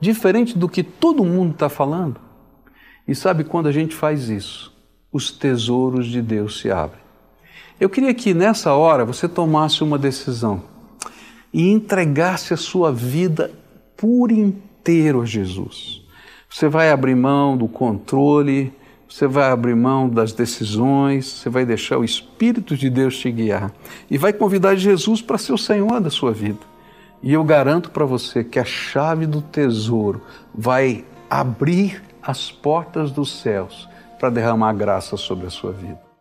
diferente 0.00 0.56
do 0.56 0.66
que 0.66 0.82
todo 0.82 1.22
mundo 1.26 1.52
está 1.52 1.68
falando? 1.68 2.18
E 3.06 3.14
sabe 3.14 3.44
quando 3.44 3.66
a 3.66 3.72
gente 3.72 3.94
faz 3.94 4.30
isso? 4.30 4.74
Os 5.12 5.30
tesouros 5.30 6.06
de 6.06 6.22
Deus 6.22 6.58
se 6.58 6.70
abrem. 6.70 7.03
Eu 7.80 7.90
queria 7.90 8.14
que 8.14 8.32
nessa 8.32 8.72
hora 8.72 9.04
você 9.04 9.28
tomasse 9.28 9.82
uma 9.82 9.98
decisão 9.98 10.62
e 11.52 11.70
entregasse 11.70 12.54
a 12.54 12.56
sua 12.56 12.92
vida 12.92 13.50
por 13.96 14.30
inteiro 14.30 15.22
a 15.22 15.24
Jesus. 15.24 16.02
Você 16.48 16.68
vai 16.68 16.90
abrir 16.90 17.16
mão 17.16 17.56
do 17.56 17.66
controle, 17.66 18.72
você 19.08 19.26
vai 19.26 19.50
abrir 19.50 19.74
mão 19.74 20.08
das 20.08 20.32
decisões, 20.32 21.26
você 21.26 21.50
vai 21.50 21.66
deixar 21.66 21.98
o 21.98 22.04
Espírito 22.04 22.76
de 22.76 22.88
Deus 22.88 23.18
te 23.18 23.30
guiar 23.30 23.72
e 24.08 24.16
vai 24.16 24.32
convidar 24.32 24.76
Jesus 24.76 25.20
para 25.20 25.38
ser 25.38 25.52
o 25.52 25.58
Senhor 25.58 26.00
da 26.00 26.10
sua 26.10 26.32
vida. 26.32 26.60
E 27.22 27.32
eu 27.32 27.42
garanto 27.42 27.90
para 27.90 28.04
você 28.04 28.44
que 28.44 28.58
a 28.58 28.64
chave 28.64 29.26
do 29.26 29.42
tesouro 29.42 30.22
vai 30.54 31.04
abrir 31.28 32.02
as 32.22 32.52
portas 32.52 33.10
dos 33.10 33.40
céus 33.40 33.88
para 34.18 34.30
derramar 34.30 34.72
graça 34.74 35.16
sobre 35.16 35.46
a 35.46 35.50
sua 35.50 35.72
vida. 35.72 36.13